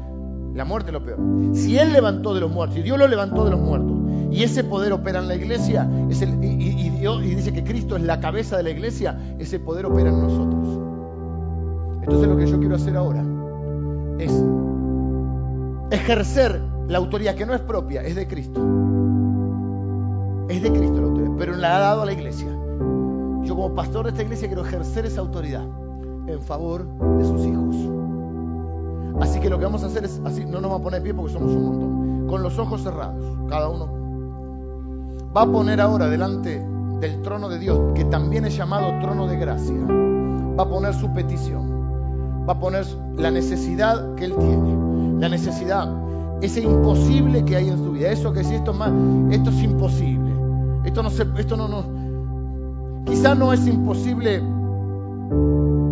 [0.54, 1.18] La muerte es lo peor.
[1.54, 3.96] Si Él levantó de los muertos, y Dios lo levantó de los muertos,
[4.30, 8.20] y ese poder opera en la iglesia, y, Dios, y dice que Cristo es la
[8.20, 10.68] cabeza de la iglesia, ese poder opera en nosotros.
[12.02, 13.24] Entonces lo que yo quiero hacer ahora
[14.20, 14.44] es
[15.90, 18.60] ejercer la autoridad que no es propia, es de Cristo.
[20.48, 22.53] Es de Cristo la autoridad, pero la ha dado a la iglesia.
[23.44, 25.64] Yo como pastor de esta iglesia quiero ejercer esa autoridad
[26.26, 26.86] en favor
[27.18, 27.76] de sus hijos.
[29.20, 31.14] Así que lo que vamos a hacer es así, no nos vamos a poner pie
[31.14, 32.26] porque somos un montón.
[32.26, 33.88] Con los ojos cerrados, cada uno.
[35.36, 36.64] Va a poner ahora delante
[37.00, 39.76] del trono de Dios, que también es llamado trono de gracia,
[40.58, 45.92] va a poner su petición, va a poner la necesidad que él tiene, la necesidad,
[46.40, 50.32] ese imposible que hay en su vida, eso que si esto es esto es imposible,
[50.84, 51.84] esto no se, esto no, no,
[53.06, 54.42] Quizá no es imposible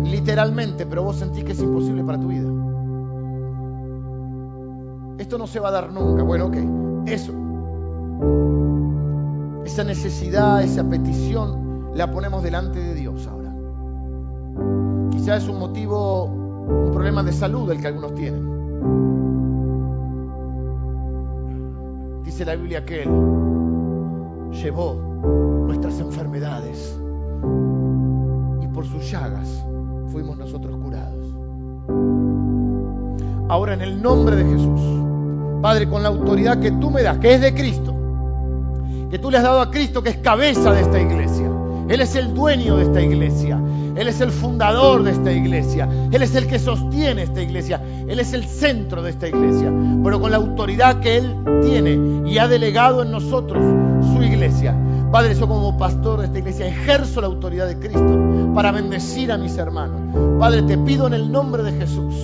[0.03, 2.53] literalmente, pero vos sentís que es imposible para tu vida.
[5.23, 6.21] esto no se va a dar nunca.
[6.21, 6.57] Bueno, ok,
[7.07, 7.33] eso.
[9.65, 13.51] Esa necesidad, esa petición, la ponemos delante de Dios ahora.
[15.11, 18.53] Quizá es un motivo, un problema de salud el que algunos tienen.
[22.25, 23.09] Dice la Biblia que Él
[24.51, 24.95] llevó
[25.65, 26.99] nuestras enfermedades
[28.61, 29.63] y por sus llagas
[30.11, 31.25] fuimos nosotros curados.
[33.49, 34.81] Ahora en el nombre de Jesús,
[35.61, 37.93] Padre, con la autoridad que tú me das, que es de Cristo,
[39.09, 41.49] que tú le has dado a Cristo, que es cabeza de esta iglesia.
[41.89, 43.59] Él es el dueño de esta iglesia.
[43.95, 45.87] Él es el fundador de esta iglesia.
[46.11, 47.81] Él es el que sostiene esta iglesia.
[48.07, 49.71] Él es el centro de esta iglesia.
[50.03, 53.63] Pero con la autoridad que Él tiene y ha delegado en nosotros
[54.13, 54.75] su iglesia.
[55.13, 59.37] Padre, yo como pastor de esta iglesia ejerzo la autoridad de Cristo para bendecir a
[59.37, 60.01] mis hermanos.
[60.39, 62.23] Padre, te pido en el nombre de Jesús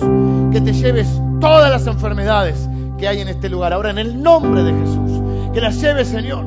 [0.50, 1.06] que te lleves
[1.40, 2.68] todas las enfermedades
[2.98, 3.72] que hay en este lugar.
[3.72, 5.22] Ahora, en el nombre de Jesús,
[5.54, 6.44] que las lleves, Señor.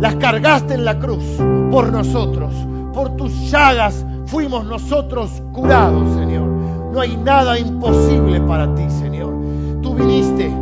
[0.00, 1.22] Las cargaste en la cruz
[1.70, 2.52] por nosotros.
[2.92, 6.48] Por tus llagas fuimos nosotros curados, Señor.
[6.92, 9.32] No hay nada imposible para ti, Señor.
[9.80, 10.52] Tú viniste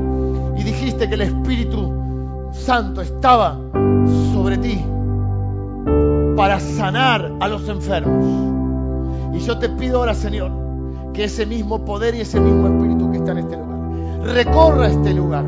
[0.58, 1.90] y dijiste que el Espíritu
[2.52, 3.56] Santo estaba
[4.32, 4.84] sobre ti
[6.36, 8.24] para sanar a los enfermos.
[9.34, 10.50] Y yo te pido ahora, Señor,
[11.12, 13.70] que ese mismo poder y ese mismo Espíritu que está en este lugar
[14.24, 15.44] recorra este lugar,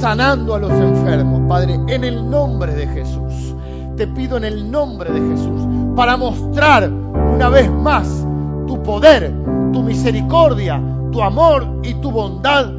[0.00, 3.54] sanando a los enfermos, Padre, en el nombre de Jesús.
[3.96, 5.62] Te pido en el nombre de Jesús,
[5.96, 8.26] para mostrar una vez más
[8.66, 9.32] tu poder,
[9.72, 10.80] tu misericordia,
[11.12, 12.70] tu amor y tu bondad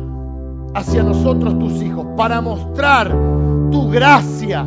[0.73, 3.09] hacia nosotros, tus hijos, para mostrar
[3.71, 4.65] tu gracia,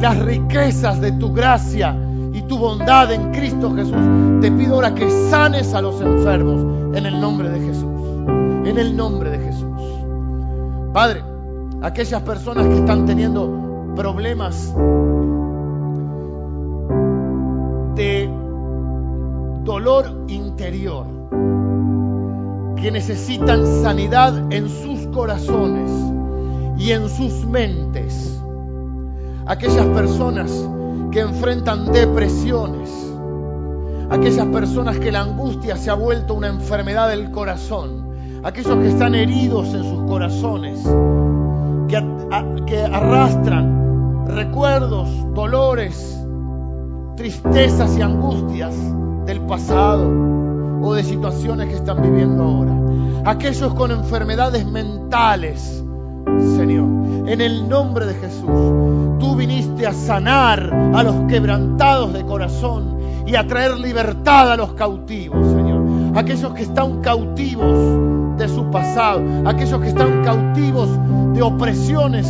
[0.00, 1.96] las riquezas de tu gracia
[2.32, 3.96] y tu bondad en Cristo Jesús.
[4.40, 7.84] Te pido ahora que sanes a los enfermos en el nombre de Jesús.
[8.66, 9.80] En el nombre de Jesús.
[10.92, 11.22] Padre,
[11.82, 14.74] aquellas personas que están teniendo problemas
[17.94, 18.30] de
[19.64, 21.06] dolor interior,
[22.76, 25.90] que necesitan sanidad en sus corazones
[26.78, 28.40] y en sus mentes.
[29.48, 30.50] Aquellas personas
[31.12, 32.90] que enfrentan depresiones,
[34.10, 39.14] aquellas personas que la angustia se ha vuelto una enfermedad del corazón, aquellos que están
[39.14, 40.82] heridos en sus corazones,
[41.88, 46.20] que, arrastran recuerdos, dolores,
[47.16, 48.74] tristezas y angustias
[49.26, 50.10] del pasado
[50.82, 53.30] o de situaciones que están viviendo ahora.
[53.30, 55.84] Aquellos con enfermedades mentales,
[56.56, 58.85] Señor, en el nombre de Jesús,
[59.18, 64.72] tú viniste a sanar a los quebrantados de corazón y a traer libertad a los
[64.74, 66.16] cautivos, Señor.
[66.16, 70.88] Aquellos que están cautivos de su pasado, aquellos que están cautivos
[71.34, 72.26] de opresiones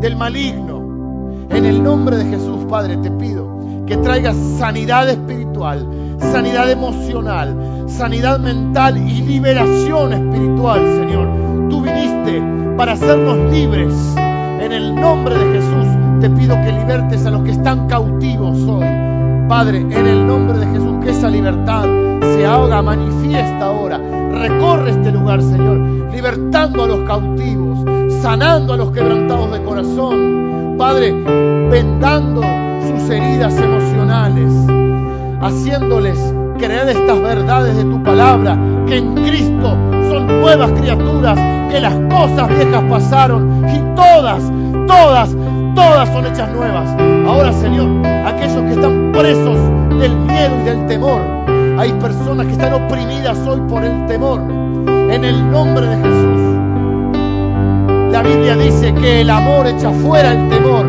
[0.00, 1.46] del maligno.
[1.50, 5.86] En el nombre de Jesús, Padre, te pido que traigas sanidad espiritual,
[6.18, 11.68] sanidad emocional, sanidad mental y liberación espiritual, Señor.
[11.68, 12.42] Tú viniste
[12.76, 13.92] para hacernos libres.
[14.16, 18.86] En el nombre de Jesús te pido que libertes a los que están cautivos hoy.
[19.48, 21.82] Padre, en el nombre de Jesús, que esa libertad
[22.22, 23.98] se haga manifiesta ahora.
[24.30, 25.78] Recorre este lugar, Señor,
[26.12, 27.84] libertando a los cautivos,
[28.22, 30.76] sanando a los quebrantados de corazón.
[30.78, 34.52] Padre, vendando sus heridas emocionales,
[35.40, 36.20] haciéndoles
[36.56, 39.76] creer estas verdades de tu palabra, que en Cristo
[40.08, 41.36] son nuevas criaturas,
[41.68, 44.52] que las cosas viejas pasaron y todas,
[44.86, 45.34] todas,
[45.74, 46.88] todas son hechas nuevas.
[47.26, 49.58] Ahora, Señor, aquellos que están presos
[49.98, 51.20] del miedo y del temor,
[51.78, 54.40] hay personas que están oprimidas hoy por el temor.
[54.40, 56.52] En el nombre de Jesús.
[58.12, 60.86] La Biblia dice que el amor echa fuera el temor.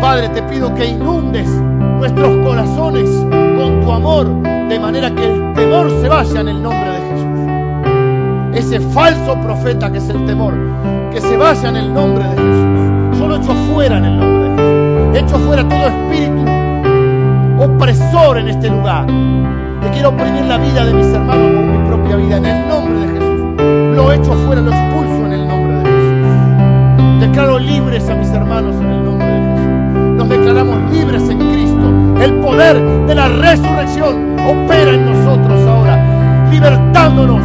[0.00, 4.26] Padre, te pido que inundes nuestros corazones con tu amor,
[4.68, 8.64] de manera que el temor se vaya en el nombre de Jesús.
[8.64, 10.54] Ese falso profeta que es el temor,
[11.12, 12.65] que se vaya en el nombre de Jesús.
[13.36, 15.16] Lo echo fuera en el nombre de Jesús.
[15.22, 16.42] Echo fuera todo espíritu
[17.58, 19.06] opresor en este lugar.
[19.82, 23.00] Te quiero oprimir la vida de mis hermanos con mi propia vida en el nombre
[23.00, 23.94] de Jesús.
[23.94, 27.20] Lo echo fuera, lo expulso en el nombre de Jesús.
[27.20, 30.16] Declaro libres a mis hermanos en el nombre de Jesús.
[30.16, 32.22] Nos declaramos libres en Cristo.
[32.22, 37.42] El poder de la resurrección opera en nosotros ahora, libertándonos,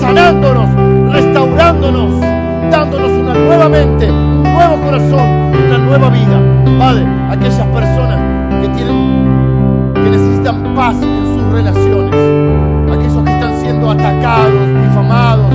[0.00, 2.20] sanándonos, restaurándonos,
[2.70, 4.08] dándonos una nueva mente,
[4.54, 6.40] nuevo corazón, una nueva vida.
[6.78, 8.18] Padre, aquellas personas
[8.62, 12.14] que tienen, que necesitan paz en sus relaciones,
[12.92, 15.50] aquellos que están siendo atacados, difamados,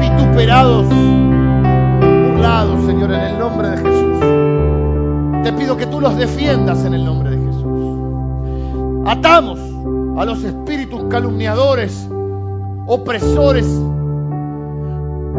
[0.00, 0.86] vituperados
[2.28, 5.44] burlados, Señor, en el nombre de Jesús.
[5.44, 9.04] Te pido que tú los defiendas en el nombre de Jesús.
[9.06, 9.58] Atamos
[10.18, 12.08] a los espíritus calumniadores,
[12.86, 13.66] opresores,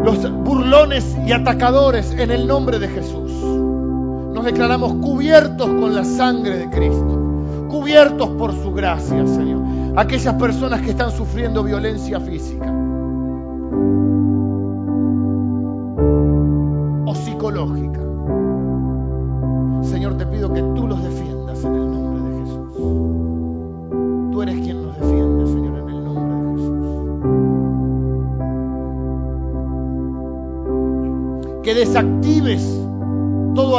[0.04, 3.30] los burlones y atacadores en el nombre de Jesús.
[3.32, 9.60] Nos declaramos cubiertos con la sangre de Cristo, cubiertos por su gracia, Señor.
[9.96, 12.79] Aquellas personas que están sufriendo violencia física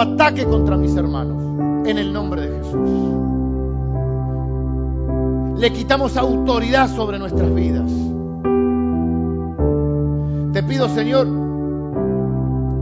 [0.02, 1.42] ataque contra mis hermanos
[1.88, 2.90] en el nombre de Jesús.
[5.60, 7.92] Le quitamos autoridad sobre nuestras vidas.
[10.54, 11.28] Te pido, Señor,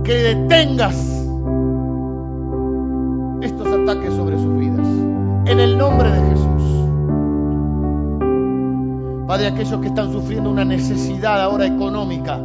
[0.04, 0.96] que detengas
[3.41, 4.88] estos ataques sobre sus vidas.
[5.46, 6.40] En el nombre de Jesús.
[9.28, 12.40] Padre, aquellos que están sufriendo una necesidad ahora económica,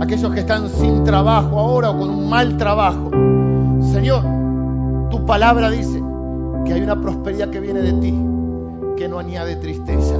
[0.00, 3.10] aquellos que están sin trabajo ahora o con un mal trabajo.
[3.92, 4.22] Señor,
[5.10, 6.02] tu palabra dice
[6.64, 8.14] que hay una prosperidad que viene de ti,
[8.96, 10.16] que no añade tristeza.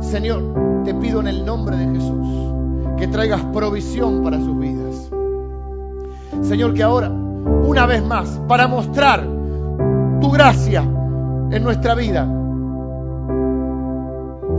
[0.00, 2.52] Señor, te pido en el nombre de Jesús
[2.96, 5.10] que traigas provisión para sus vidas.
[6.42, 9.26] Señor, que ahora, una vez más, para mostrar
[10.20, 12.26] tu gracia en nuestra vida,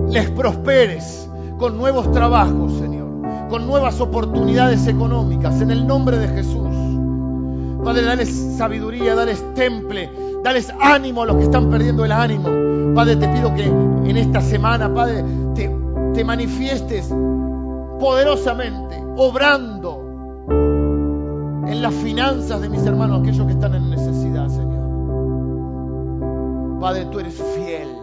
[0.09, 2.93] les prosperes con nuevos trabajos, Señor
[3.53, 6.75] con nuevas oportunidades económicas en el nombre de Jesús.
[7.84, 10.09] Padre, dales sabiduría, dales temple,
[10.43, 12.95] dales ánimo a los que están perdiendo el ánimo.
[12.95, 15.23] Padre, te pido que en esta semana, Padre,
[15.53, 15.69] te,
[16.15, 17.13] te manifiestes
[17.99, 20.01] poderosamente, obrando
[21.67, 24.81] en las finanzas de mis hermanos, aquellos que están en necesidad, Señor.
[26.80, 28.02] Padre, tú eres fiel.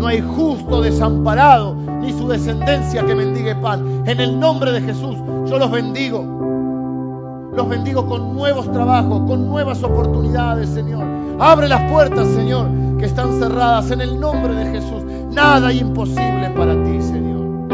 [0.00, 4.02] No hay justo desamparado, ni su descendencia que mendigue pan.
[4.06, 5.14] En el nombre de Jesús,
[5.46, 7.50] yo los bendigo.
[7.54, 11.04] Los bendigo con nuevos trabajos, con nuevas oportunidades, Señor.
[11.38, 15.04] Abre las puertas, Señor, que están cerradas en el nombre de Jesús.
[15.32, 17.68] Nada imposible para ti, Señor.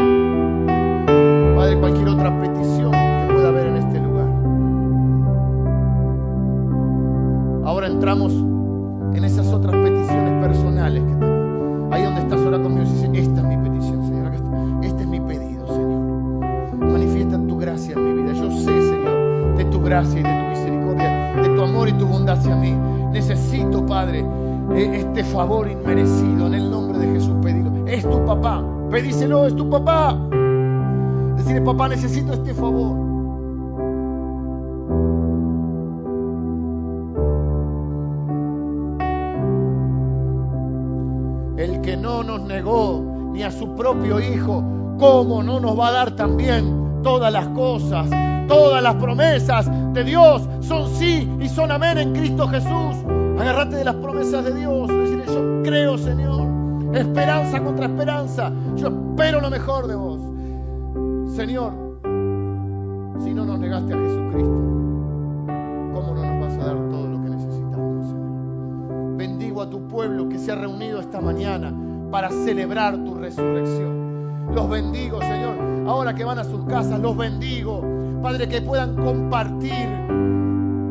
[1.55, 4.27] Padre, cualquier otra petición que pueda haber en este lugar.
[7.65, 8.33] Ahora entramos
[19.87, 22.75] gracia y de tu misericordia, de tu amor y tu bondad hacia mí.
[23.13, 24.25] Necesito, Padre,
[24.75, 26.47] e, este favor inmerecido.
[26.47, 27.87] En el nombre de Jesús pedirlo.
[27.87, 28.63] Es tu papá.
[28.91, 30.19] Pedíselo, es tu papá.
[31.37, 32.97] Decirle, papá, necesito este favor.
[41.57, 44.63] El que no nos negó ni a su propio Hijo,
[44.99, 48.09] ¿cómo no nos va a dar también todas las cosas?
[48.47, 52.95] Todas las promesas de Dios son sí y son amén en Cristo Jesús.
[53.37, 54.87] Agárrate de las promesas de Dios.
[54.87, 56.47] Decirle, yo creo, Señor.
[56.95, 58.51] Esperanza contra esperanza.
[58.77, 60.21] Yo espero lo mejor de vos.
[61.35, 61.73] Señor,
[63.23, 64.55] si no nos negaste a Jesucristo,
[65.93, 69.17] ¿cómo no nos vas a dar todo lo que necesitamos, Señor?
[69.17, 71.73] Bendigo a tu pueblo que se ha reunido esta mañana
[72.09, 74.06] para celebrar tu resurrección.
[74.53, 75.55] Los bendigo, Señor.
[75.87, 77.83] Ahora que van a sus casas, los bendigo.
[78.21, 79.87] Padre, que puedan compartir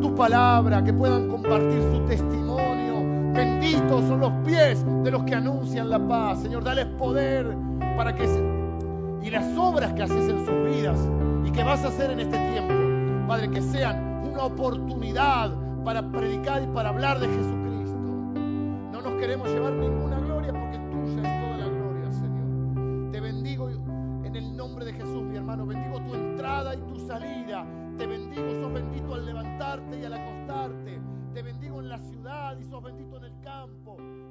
[0.00, 3.32] tu palabra, que puedan compartir su testimonio.
[3.34, 6.40] Benditos son los pies de los que anuncian la paz.
[6.40, 7.46] Señor, dales poder
[7.96, 8.42] para que se...
[9.22, 10.98] y las obras que haces en sus vidas
[11.44, 12.74] y que vas a hacer en este tiempo,
[13.26, 15.50] Padre, que sean una oportunidad
[15.84, 17.96] para predicar y para hablar de Jesucristo.
[18.92, 20.05] No nos queremos llevar ninguna
[33.98, 34.25] al